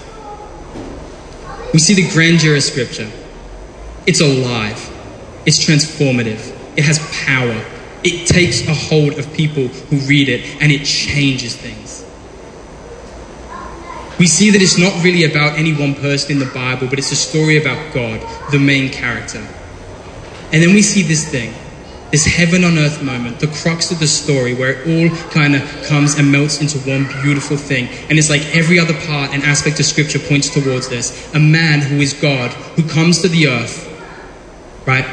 We 1.74 1.80
see 1.80 1.94
the 1.94 2.10
grandeur 2.12 2.56
of 2.56 2.63
Scripture, 2.63 3.10
it's 4.06 4.22
alive. 4.22 4.89
It's 5.46 5.58
transformative. 5.58 6.56
It 6.78 6.84
has 6.84 7.00
power. 7.26 7.65
It 8.04 8.28
takes 8.28 8.67
a 8.67 8.74
hold 8.74 9.17
of 9.17 9.34
people 9.34 9.67
who 9.67 9.98
read 10.08 10.30
it 10.30 10.62
and 10.62 10.72
it 10.72 10.86
changes 10.86 11.56
things. 11.56 12.06
We 14.20 14.28
see 14.28 14.52
that 14.52 14.62
it's 14.62 14.78
not 14.78 15.04
really 15.04 15.24
about 15.24 15.58
any 15.58 15.74
one 15.74 15.96
person 15.96 16.34
in 16.34 16.39
the 16.39 16.54
Bible, 16.54 16.88
but 16.88 17.00
it's 17.00 17.12
a 17.12 17.15
story 17.15 17.60
about 17.60 17.91
God, 17.91 18.22
the 18.52 18.60
main 18.60 18.91
character. 18.91 19.48
And 20.51 20.61
then 20.61 20.73
we 20.73 20.81
see 20.81 21.01
this 21.01 21.29
thing, 21.29 21.53
this 22.11 22.25
heaven 22.25 22.63
on 22.63 22.77
earth 22.77 23.01
moment, 23.01 23.39
the 23.39 23.47
crux 23.47 23.91
of 23.91 23.99
the 23.99 24.07
story 24.07 24.53
where 24.53 24.81
it 24.81 24.87
all 24.87 25.15
kind 25.31 25.55
of 25.55 25.61
comes 25.83 26.15
and 26.15 26.29
melts 26.31 26.59
into 26.59 26.77
one 26.79 27.07
beautiful 27.21 27.55
thing. 27.55 27.87
And 28.09 28.19
it's 28.19 28.29
like 28.29 28.43
every 28.55 28.79
other 28.79 28.93
part 29.05 29.31
and 29.33 29.43
aspect 29.43 29.79
of 29.79 29.85
Scripture 29.85 30.19
points 30.19 30.49
towards 30.49 30.89
this 30.89 31.33
a 31.33 31.39
man 31.39 31.79
who 31.81 31.97
is 31.97 32.13
God, 32.13 32.51
who 32.75 32.87
comes 32.87 33.21
to 33.21 33.29
the 33.29 33.47
earth, 33.47 33.87
right? 34.85 35.05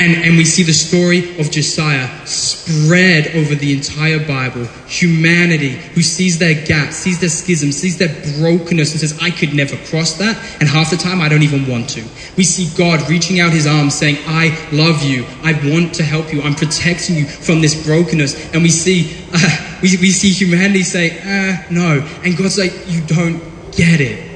And, 0.00 0.24
and 0.24 0.36
we 0.36 0.44
see 0.44 0.64
the 0.64 0.72
story 0.72 1.38
of 1.38 1.52
Josiah 1.52 2.08
spread 2.26 3.28
over 3.36 3.54
the 3.54 3.72
entire 3.72 4.18
Bible. 4.26 4.64
Humanity 4.88 5.70
who 5.94 6.02
sees 6.02 6.38
their 6.38 6.66
gap, 6.66 6.92
sees 6.92 7.20
their 7.20 7.28
schism, 7.28 7.70
sees 7.70 7.96
their 7.96 8.08
brokenness, 8.38 8.90
and 8.90 9.00
says, 9.00 9.16
I 9.22 9.30
could 9.30 9.54
never 9.54 9.76
cross 9.86 10.14
that. 10.14 10.36
And 10.58 10.68
half 10.68 10.90
the 10.90 10.96
time, 10.96 11.20
I 11.20 11.28
don't 11.28 11.42
even 11.42 11.68
want 11.68 11.88
to. 11.90 12.02
We 12.36 12.42
see 12.42 12.76
God 12.76 13.08
reaching 13.08 13.38
out 13.38 13.52
his 13.52 13.68
arms 13.68 13.94
saying, 13.94 14.18
I 14.26 14.48
love 14.72 15.02
you. 15.02 15.24
I 15.42 15.52
want 15.70 15.94
to 15.94 16.02
help 16.02 16.32
you. 16.32 16.42
I'm 16.42 16.56
protecting 16.56 17.14
you 17.14 17.26
from 17.26 17.60
this 17.60 17.86
brokenness. 17.86 18.52
And 18.52 18.62
we 18.62 18.70
see, 18.70 19.24
uh, 19.32 19.78
we, 19.82 19.96
we 19.98 20.10
see 20.10 20.32
humanity 20.32 20.82
say, 20.82 21.20
uh, 21.20 21.62
no. 21.70 22.04
And 22.24 22.36
God's 22.36 22.58
like, 22.58 22.72
You 22.88 23.00
don't 23.02 23.38
get 23.72 24.00
it. 24.00 24.33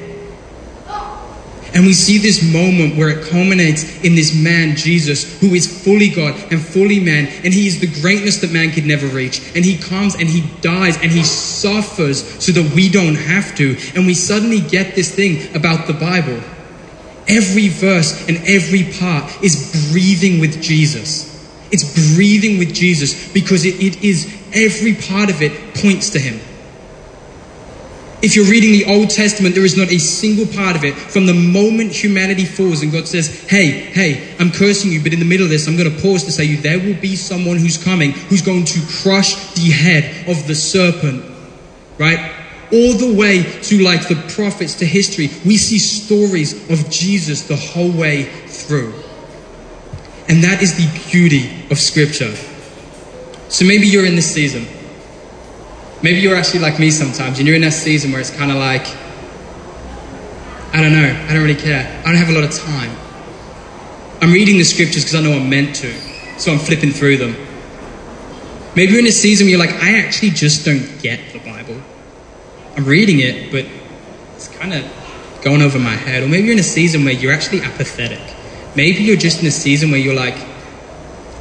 And 1.78 1.86
we 1.86 1.92
see 1.92 2.18
this 2.18 2.42
moment 2.42 2.96
where 2.96 3.08
it 3.08 3.30
culminates 3.30 4.02
in 4.02 4.16
this 4.16 4.34
man, 4.34 4.74
Jesus, 4.74 5.38
who 5.38 5.54
is 5.54 5.84
fully 5.84 6.08
God 6.08 6.34
and 6.50 6.60
fully 6.60 6.98
man. 6.98 7.28
And 7.44 7.54
he 7.54 7.68
is 7.68 7.78
the 7.78 7.86
greatness 8.02 8.38
that 8.38 8.50
man 8.50 8.72
could 8.72 8.84
never 8.84 9.06
reach. 9.06 9.54
And 9.54 9.64
he 9.64 9.78
comes 9.78 10.16
and 10.16 10.28
he 10.28 10.42
dies 10.60 10.96
and 11.00 11.12
he 11.12 11.22
suffers 11.22 12.44
so 12.44 12.50
that 12.50 12.74
we 12.74 12.88
don't 12.88 13.14
have 13.14 13.54
to. 13.58 13.76
And 13.94 14.08
we 14.08 14.14
suddenly 14.14 14.60
get 14.60 14.96
this 14.96 15.14
thing 15.14 15.54
about 15.54 15.86
the 15.86 15.92
Bible. 15.92 16.42
Every 17.28 17.68
verse 17.68 18.28
and 18.28 18.38
every 18.38 18.82
part 18.98 19.44
is 19.44 19.92
breathing 19.92 20.40
with 20.40 20.60
Jesus. 20.60 21.28
It's 21.70 22.16
breathing 22.16 22.58
with 22.58 22.74
Jesus 22.74 23.32
because 23.32 23.64
it, 23.64 23.80
it 23.80 24.02
is 24.02 24.26
every 24.52 24.94
part 24.94 25.30
of 25.30 25.42
it 25.42 25.76
points 25.76 26.10
to 26.10 26.18
him. 26.18 26.40
If 28.20 28.34
you're 28.34 28.46
reading 28.46 28.72
the 28.72 28.86
Old 28.86 29.10
Testament, 29.10 29.54
there 29.54 29.64
is 29.64 29.76
not 29.76 29.92
a 29.92 29.98
single 29.98 30.46
part 30.46 30.74
of 30.74 30.82
it 30.82 30.94
from 30.94 31.26
the 31.26 31.34
moment 31.34 31.92
humanity 31.92 32.44
falls 32.44 32.82
and 32.82 32.90
God 32.90 33.06
says, 33.06 33.48
Hey, 33.48 33.70
hey, 33.70 34.34
I'm 34.40 34.50
cursing 34.50 34.90
you, 34.90 35.00
but 35.00 35.12
in 35.12 35.20
the 35.20 35.24
middle 35.24 35.44
of 35.44 35.50
this, 35.50 35.68
I'm 35.68 35.76
going 35.76 35.94
to 35.94 36.02
pause 36.02 36.24
to 36.24 36.32
say 36.32 36.44
you, 36.44 36.56
there 36.56 36.80
will 36.80 37.00
be 37.00 37.14
someone 37.14 37.58
who's 37.58 37.82
coming 37.82 38.10
who's 38.10 38.42
going 38.42 38.64
to 38.64 38.80
crush 39.02 39.54
the 39.54 39.70
head 39.70 40.28
of 40.28 40.48
the 40.48 40.54
serpent, 40.56 41.24
right? 41.96 42.34
All 42.72 42.94
the 42.94 43.14
way 43.14 43.44
to 43.62 43.84
like 43.84 44.08
the 44.08 44.16
prophets 44.34 44.74
to 44.76 44.84
history, 44.84 45.28
we 45.46 45.56
see 45.56 45.78
stories 45.78 46.68
of 46.70 46.90
Jesus 46.90 47.42
the 47.42 47.56
whole 47.56 47.92
way 47.92 48.24
through. 48.24 48.92
And 50.28 50.42
that 50.42 50.60
is 50.60 50.76
the 50.76 51.10
beauty 51.10 51.64
of 51.70 51.78
Scripture. 51.78 52.34
So 53.48 53.64
maybe 53.64 53.86
you're 53.86 54.04
in 54.04 54.16
this 54.16 54.34
season 54.34 54.66
Maybe 56.02 56.20
you're 56.20 56.36
actually 56.36 56.60
like 56.60 56.78
me 56.78 56.90
sometimes, 56.90 57.38
and 57.38 57.46
you're 57.46 57.56
in 57.56 57.62
that 57.62 57.72
season 57.72 58.12
where 58.12 58.20
it's 58.20 58.30
kind 58.30 58.50
of 58.50 58.58
like, 58.58 58.86
I 60.72 60.80
don't 60.80 60.92
know, 60.92 61.26
I 61.28 61.34
don't 61.34 61.42
really 61.42 61.60
care. 61.60 62.02
I 62.04 62.12
don't 62.12 62.16
have 62.16 62.28
a 62.28 62.32
lot 62.32 62.44
of 62.44 62.52
time. 62.52 62.94
I'm 64.20 64.32
reading 64.32 64.58
the 64.58 64.64
scriptures 64.64 65.04
because 65.04 65.16
I 65.16 65.22
know 65.22 65.32
I'm 65.32 65.48
meant 65.48 65.76
to, 65.76 65.92
so 66.38 66.52
I'm 66.52 66.58
flipping 66.58 66.90
through 66.90 67.16
them. 67.16 67.36
Maybe 68.76 68.92
you're 68.92 69.00
in 69.00 69.06
a 69.06 69.12
season 69.12 69.46
where 69.46 69.50
you're 69.50 69.58
like, 69.58 69.82
I 69.82 69.98
actually 69.98 70.30
just 70.30 70.64
don't 70.64 71.00
get 71.02 71.32
the 71.32 71.40
Bible. 71.40 71.80
I'm 72.76 72.84
reading 72.84 73.18
it, 73.18 73.50
but 73.50 73.66
it's 74.36 74.48
kind 74.48 74.72
of 74.72 74.84
going 75.42 75.62
over 75.62 75.78
my 75.78 75.94
head. 75.94 76.22
Or 76.22 76.28
maybe 76.28 76.44
you're 76.44 76.52
in 76.52 76.60
a 76.60 76.62
season 76.62 77.04
where 77.04 77.14
you're 77.14 77.32
actually 77.32 77.62
apathetic. 77.62 78.20
Maybe 78.76 79.02
you're 79.02 79.16
just 79.16 79.40
in 79.40 79.46
a 79.48 79.50
season 79.50 79.90
where 79.90 79.98
you're 79.98 80.14
like, 80.14 80.36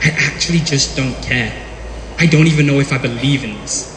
I 0.01 0.09
actually 0.17 0.59
just 0.59 0.95
don't 0.95 1.15
care. 1.21 1.53
I 2.17 2.25
don't 2.25 2.47
even 2.47 2.65
know 2.65 2.79
if 2.79 2.91
I 2.91 2.97
believe 2.97 3.43
in 3.43 3.53
this. 3.55 3.96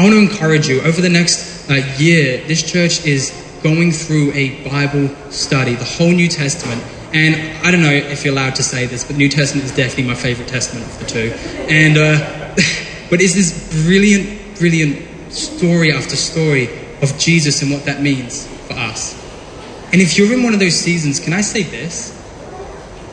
I 0.00 0.02
want 0.02 0.14
to 0.14 0.20
encourage 0.20 0.66
you 0.66 0.80
over 0.80 1.02
the 1.02 1.10
next 1.10 1.68
uh, 1.68 1.74
year, 1.98 2.42
this 2.46 2.62
church 2.62 3.04
is 3.04 3.32
going 3.62 3.92
through 3.92 4.32
a 4.32 4.66
Bible 4.66 5.14
study, 5.30 5.74
the 5.74 5.84
whole 5.84 6.10
New 6.10 6.26
Testament. 6.26 6.82
And 7.12 7.36
I 7.66 7.70
don't 7.70 7.82
know 7.82 7.92
if 7.92 8.24
you're 8.24 8.32
allowed 8.32 8.54
to 8.54 8.62
say 8.62 8.86
this, 8.86 9.04
but 9.04 9.16
New 9.16 9.28
Testament 9.28 9.66
is 9.66 9.76
definitely 9.76 10.04
my 10.04 10.14
favorite 10.14 10.48
testament 10.48 10.86
of 10.86 10.98
the 11.00 11.04
two. 11.04 11.32
And, 11.68 11.98
uh, 11.98 12.54
but 13.10 13.20
it's 13.20 13.34
this 13.34 13.84
brilliant, 13.84 14.58
brilliant 14.58 15.34
story 15.34 15.92
after 15.92 16.16
story 16.16 16.70
of 17.02 17.18
Jesus 17.18 17.60
and 17.60 17.70
what 17.70 17.84
that 17.84 18.00
means 18.00 18.46
for 18.68 18.78
us. 18.78 19.12
And 19.92 20.00
if 20.00 20.16
you're 20.16 20.32
in 20.32 20.42
one 20.42 20.54
of 20.54 20.60
those 20.60 20.76
seasons, 20.76 21.20
can 21.20 21.34
I 21.34 21.42
say 21.42 21.62
this? 21.62 22.16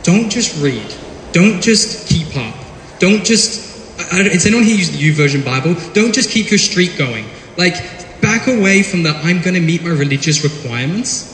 Don't 0.04 0.30
just 0.30 0.64
read. 0.64 0.96
Don't 1.34 1.62
just 1.62 2.08
keep 2.08 2.34
up. 2.38 2.56
Don't 3.00 3.26
just 3.26 3.67
is 4.12 4.46
anyone 4.46 4.64
here 4.64 4.76
use 4.76 4.92
the 4.92 4.98
YouVersion 4.98 5.44
Bible? 5.44 5.76
Don't 5.94 6.14
just 6.14 6.30
keep 6.30 6.50
your 6.50 6.60
streak 6.60 6.98
going. 6.98 7.26
Like, 7.58 8.22
back 8.22 8.48
away 8.48 8.84
from 8.84 9.04
the 9.04 9.10
I'm 9.10 9.42
going 9.42 9.56
to 9.56 9.62
meet 9.62 9.84
my 9.84 9.90
religious 9.90 10.44
requirements 10.44 11.34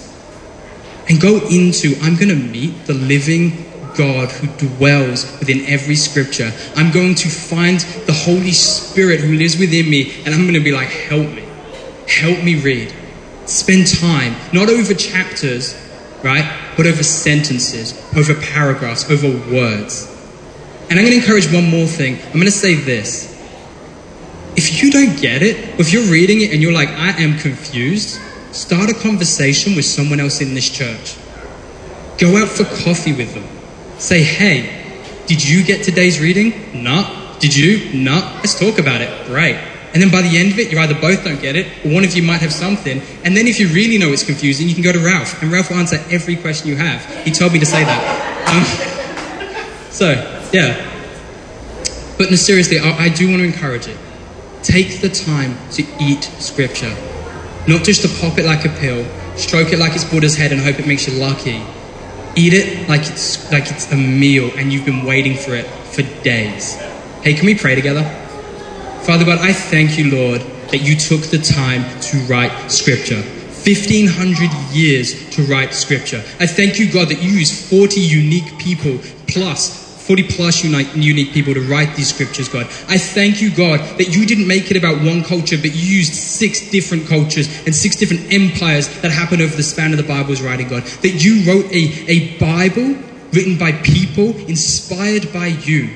and 1.09 1.19
go 1.19 1.37
into 1.47 1.95
I'm 2.01 2.15
going 2.15 2.29
to 2.29 2.35
meet 2.35 2.85
the 2.85 2.93
living 2.93 3.65
God 3.95 4.31
who 4.31 4.47
dwells 4.67 5.23
within 5.39 5.65
every 5.65 5.95
scripture. 5.95 6.51
I'm 6.75 6.91
going 6.91 7.15
to 7.15 7.29
find 7.29 7.79
the 7.79 8.13
Holy 8.13 8.51
Spirit 8.51 9.19
who 9.19 9.35
lives 9.35 9.57
within 9.57 9.89
me 9.89 10.13
and 10.25 10.33
I'm 10.33 10.41
going 10.41 10.53
to 10.53 10.59
be 10.59 10.71
like, 10.71 10.89
help 10.89 11.29
me. 11.29 11.43
Help 12.07 12.43
me 12.43 12.59
read. 12.59 12.93
Spend 13.45 13.87
time, 13.87 14.35
not 14.53 14.69
over 14.69 14.93
chapters, 14.93 15.75
right? 16.23 16.73
But 16.77 16.87
over 16.87 17.03
sentences, 17.03 17.93
over 18.15 18.33
paragraphs, 18.33 19.09
over 19.09 19.27
words. 19.53 20.12
And 20.93 20.99
I'm 20.99 21.07
going 21.07 21.19
to 21.19 21.25
encourage 21.25 21.51
one 21.51 21.71
more 21.71 21.87
thing. 21.87 22.19
I'm 22.23 22.33
going 22.33 22.45
to 22.45 22.51
say 22.51 22.75
this. 22.75 23.25
If 24.55 24.83
you 24.83 24.91
don't 24.91 25.19
get 25.19 25.41
it, 25.41 25.79
if 25.79 25.91
you're 25.91 26.05
reading 26.05 26.41
it 26.41 26.53
and 26.53 26.61
you're 26.61 26.71
like, 26.71 26.89
I 26.89 27.19
am 27.19 27.39
confused, 27.39 28.21
start 28.51 28.91
a 28.91 28.93
conversation 28.93 29.75
with 29.75 29.85
someone 29.85 30.19
else 30.19 30.39
in 30.39 30.53
this 30.53 30.69
church. 30.69 31.17
Go 32.19 32.37
out 32.37 32.47
for 32.47 32.65
coffee 32.83 33.11
with 33.11 33.33
them. 33.33 33.43
Say, 33.97 34.21
hey, 34.21 34.85
did 35.25 35.43
you 35.43 35.63
get 35.63 35.83
today's 35.83 36.19
reading? 36.19 36.83
No. 36.83 37.37
Did 37.39 37.55
you? 37.57 37.91
No. 37.99 38.17
Let's 38.35 38.59
talk 38.59 38.77
about 38.77 39.01
it. 39.01 39.25
Great. 39.25 39.55
And 39.95 39.99
then 39.99 40.11
by 40.11 40.21
the 40.21 40.37
end 40.37 40.51
of 40.51 40.59
it, 40.59 40.71
you 40.71 40.77
either 40.77 40.93
both 40.93 41.23
don't 41.23 41.41
get 41.41 41.55
it, 41.55 41.83
or 41.83 41.91
one 41.91 42.03
of 42.03 42.15
you 42.15 42.21
might 42.21 42.41
have 42.41 42.53
something. 42.53 43.01
And 43.23 43.35
then 43.35 43.47
if 43.47 43.59
you 43.59 43.67
really 43.69 43.97
know 43.97 44.09
it's 44.09 44.23
confusing, 44.23 44.69
you 44.69 44.75
can 44.75 44.83
go 44.83 44.91
to 44.91 45.03
Ralph, 45.03 45.41
and 45.41 45.51
Ralph 45.51 45.71
will 45.71 45.77
answer 45.77 45.97
every 46.11 46.35
question 46.35 46.67
you 46.67 46.75
have. 46.75 47.03
He 47.25 47.31
told 47.31 47.51
me 47.51 47.57
to 47.57 47.65
say 47.65 47.83
that. 47.83 49.57
Um, 49.57 49.89
so, 49.89 50.32
yeah. 50.53 50.89
But 52.17 52.29
no, 52.29 52.35
seriously, 52.37 52.79
I, 52.79 53.05
I 53.05 53.09
do 53.09 53.27
want 53.27 53.39
to 53.39 53.45
encourage 53.45 53.87
it. 53.87 53.97
Take 54.61 55.01
the 55.01 55.09
time 55.09 55.57
to 55.71 55.83
eat 55.99 56.23
scripture. 56.39 56.95
Not 57.67 57.83
just 57.83 58.01
to 58.03 58.21
pop 58.21 58.37
it 58.37 58.45
like 58.45 58.63
a 58.65 58.69
pill, 58.69 59.05
Stroke 59.35 59.73
it 59.73 59.79
like 59.79 59.95
it's 59.95 60.03
Buddha's 60.03 60.35
head 60.35 60.51
and 60.51 60.61
hope 60.61 60.79
it 60.79 60.85
makes 60.85 61.07
you 61.07 61.19
lucky. 61.19 61.63
Eat 62.35 62.53
it 62.53 62.87
like 62.87 63.01
it's 63.01 63.51
like 63.51 63.71
it's 63.71 63.91
a 63.91 63.95
meal 63.95 64.51
and 64.57 64.71
you've 64.71 64.85
been 64.85 65.05
waiting 65.05 65.35
for 65.35 65.55
it 65.55 65.65
for 65.65 66.03
days. 66.23 66.75
Hey, 67.23 67.33
can 67.33 67.45
we 67.45 67.55
pray 67.55 67.73
together? 67.73 68.03
Father 69.05 69.25
God, 69.25 69.39
I 69.39 69.51
thank 69.51 69.97
you, 69.97 70.11
Lord, 70.11 70.41
that 70.69 70.79
you 70.79 70.95
took 70.95 71.21
the 71.21 71.39
time 71.39 71.83
to 72.01 72.17
write 72.27 72.71
scripture. 72.71 73.21
1500 73.21 74.51
years 74.71 75.29
to 75.31 75.43
write 75.43 75.73
scripture. 75.73 76.21
I 76.39 76.45
thank 76.45 76.79
you, 76.79 76.91
God, 76.91 77.09
that 77.09 77.21
you 77.21 77.31
used 77.31 77.69
40 77.69 77.99
unique 77.99 78.57
people 78.59 78.99
plus 79.27 79.82
40 80.03 80.23
plus 80.23 80.63
unique 80.65 81.31
people 81.31 81.53
to 81.53 81.61
write 81.61 81.95
these 81.95 82.13
scriptures, 82.13 82.49
God. 82.49 82.65
I 82.89 82.97
thank 82.97 83.41
you, 83.41 83.49
God, 83.55 83.79
that 83.97 84.13
you 84.13 84.25
didn't 84.25 84.47
make 84.47 84.69
it 84.69 84.75
about 84.75 85.01
one 85.01 85.23
culture, 85.23 85.55
but 85.55 85.73
you 85.73 85.97
used 85.97 86.13
six 86.13 86.69
different 86.71 87.07
cultures 87.07 87.47
and 87.65 87.73
six 87.73 87.95
different 87.95 88.33
empires 88.33 88.89
that 89.01 89.11
happened 89.11 89.41
over 89.41 89.55
the 89.55 89.63
span 89.63 89.91
of 89.91 89.97
the 89.97 90.03
Bible's 90.03 90.41
writing, 90.41 90.67
God. 90.67 90.83
That 90.83 91.23
you 91.23 91.49
wrote 91.49 91.71
a, 91.71 92.11
a 92.11 92.37
Bible 92.37 93.01
written 93.31 93.57
by 93.57 93.71
people, 93.71 94.35
inspired 94.47 95.31
by 95.31 95.47
you. 95.47 95.89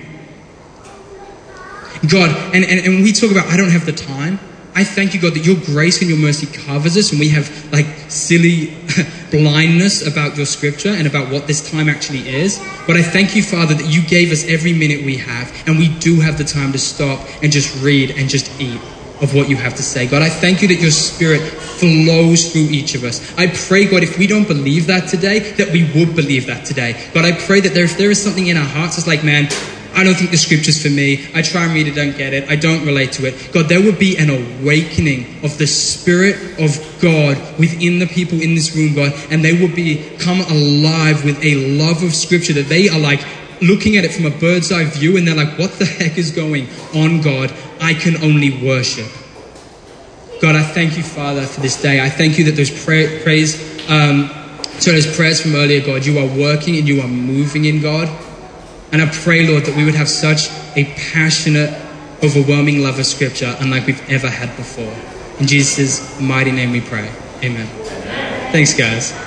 God, 2.10 2.30
and, 2.56 2.64
and, 2.64 2.86
and 2.86 3.04
we 3.04 3.12
talk 3.12 3.32
about, 3.32 3.48
I 3.48 3.58
don't 3.58 3.72
have 3.72 3.86
the 3.86 3.92
time. 3.92 4.40
I 4.78 4.84
thank 4.84 5.16
you, 5.16 5.20
God, 5.20 5.34
that 5.34 5.44
your 5.44 5.56
grace 5.56 6.02
and 6.02 6.10
your 6.10 6.20
mercy 6.20 6.46
covers 6.46 6.96
us 6.98 7.10
and 7.10 7.20
we 7.20 7.30
have 7.30 7.50
like 7.74 7.88
silly 8.10 8.78
blindness 9.32 10.06
about 10.06 10.38
your 10.38 10.46
scripture 10.46 10.90
and 10.90 11.08
about 11.08 11.32
what 11.32 11.48
this 11.48 11.68
time 11.72 11.90
actually 11.90 12.30
is. 12.30 12.64
But 12.86 12.96
I 12.96 13.02
thank 13.02 13.36
you, 13.36 13.42
Father, 13.42 13.74
that 13.74 13.88
you 13.90 14.04
gave 14.04 14.32
us 14.32 14.46
every 14.46 14.74
minute 14.74 15.04
we 15.04 15.18
have 15.18 15.52
and 15.66 15.80
we 15.80 15.90
do 15.98 16.20
have 16.20 16.38
the 16.38 16.44
time 16.44 16.74
to 16.74 16.78
stop 16.78 17.28
and 17.42 17.52
just 17.52 17.84
read 17.84 18.12
and 18.12 18.30
just 18.30 18.52
eat 18.62 18.80
of 19.20 19.34
what 19.34 19.50
you 19.50 19.56
have 19.56 19.74
to 19.78 19.82
say. 19.82 20.06
God, 20.06 20.22
I 20.22 20.30
thank 20.30 20.62
you 20.62 20.68
that 20.68 20.80
your 20.80 20.92
spirit 20.92 21.42
flows 21.42 22.52
through 22.52 22.68
each 22.70 22.94
of 22.94 23.04
us. 23.04 23.36
I 23.36 23.48
pray, 23.48 23.86
God, 23.86 24.04
if 24.04 24.20
we 24.20 24.28
don't 24.28 24.48
believe 24.48 24.86
that 24.86 25.10
today, 25.10 25.40
that 25.54 25.72
we 25.72 25.92
would 25.96 26.16
believe 26.16 26.46
that 26.46 26.68
today. 26.68 27.10
God, 27.16 27.26
I 27.26 27.32
pray 27.32 27.62
that 27.62 27.74
there, 27.74 27.86
if 27.86 27.98
there 27.98 28.12
is 28.12 28.24
something 28.24 28.46
in 28.46 28.58
our 28.58 28.64
hearts, 28.64 29.00
it's 29.00 29.08
like, 29.08 29.24
man, 29.24 29.48
I 29.98 30.04
don't 30.04 30.14
think 30.14 30.30
the 30.30 30.38
scripture's 30.38 30.80
for 30.80 30.92
me. 30.92 31.26
I 31.34 31.42
try 31.42 31.66
and 31.66 31.74
read 31.74 31.88
it, 31.88 31.96
don't 31.96 32.16
get 32.16 32.32
it. 32.32 32.48
I 32.48 32.56
don't 32.56 32.86
relate 32.86 33.14
to 33.14 33.26
it. 33.26 33.52
God, 33.52 33.68
there 33.68 33.82
would 33.82 33.98
be 33.98 34.16
an 34.16 34.30
awakening 34.30 35.44
of 35.44 35.58
the 35.58 35.66
Spirit 35.66 36.36
of 36.60 36.78
God 37.02 37.36
within 37.58 37.98
the 37.98 38.06
people 38.06 38.40
in 38.40 38.54
this 38.54 38.76
room, 38.76 38.94
God, 38.94 39.12
and 39.32 39.44
they 39.44 39.60
would 39.60 39.74
become 39.74 40.42
alive 40.42 41.26
with 41.26 41.44
a 41.44 41.56
love 41.56 42.04
of 42.04 42.14
scripture 42.14 42.54
that 42.54 42.70
they 42.70 42.90
are 42.90 43.00
like 43.00 43.26
looking 43.60 43.98
at 43.98 44.06
it 44.06 44.14
from 44.14 44.28
a 44.28 44.30
bird's 44.30 44.72
eye 44.72 44.84
view 44.84 45.18
and 45.18 45.28
they're 45.28 45.34
like, 45.34 45.58
what 45.58 45.72
the 45.80 45.86
heck 45.86 46.16
is 46.16 46.30
going 46.30 46.68
on, 46.94 47.22
God? 47.22 47.52
I 47.82 47.96
can 47.96 48.24
only 48.24 48.64
worship. 48.64 49.08
God, 50.40 50.56
I 50.56 50.62
thank 50.62 50.96
you, 50.96 51.02
Father, 51.02 51.48
for 51.48 51.62
this 51.62 51.82
day. 51.82 52.06
I 52.06 52.10
thank 52.10 52.38
you 52.38 52.46
that 52.46 52.56
those 52.56 52.70
pray- 52.86 53.24
praise, 53.24 53.60
um, 53.90 54.30
so 54.78 54.92
those 54.92 55.16
prayers 55.16 55.42
from 55.42 55.56
earlier, 55.56 55.84
God, 55.84 56.06
you 56.06 56.20
are 56.20 56.28
working 56.38 56.78
and 56.78 56.88
you 56.88 57.02
are 57.02 57.08
moving 57.08 57.66
in, 57.66 57.82
God. 57.82 58.08
And 58.92 59.02
I 59.02 59.10
pray, 59.10 59.48
Lord, 59.48 59.66
that 59.66 59.76
we 59.76 59.84
would 59.84 59.96
have 59.96 60.10
such 60.10 60.50
a 60.76 60.86
passionate, 61.12 61.70
overwhelming 62.24 62.82
love 62.82 63.00
of 63.00 63.06
Scripture 63.06 63.56
unlike 63.60 63.86
we've 63.86 64.10
ever 64.10 64.30
had 64.30 64.56
before. 64.56 64.94
In 65.40 65.48
Jesus' 65.48 66.20
mighty 66.20 66.52
name 66.52 66.72
we 66.72 66.82
pray. 66.82 67.12
Amen. 67.44 67.68
Thanks, 68.52 68.74
guys. 68.74 69.27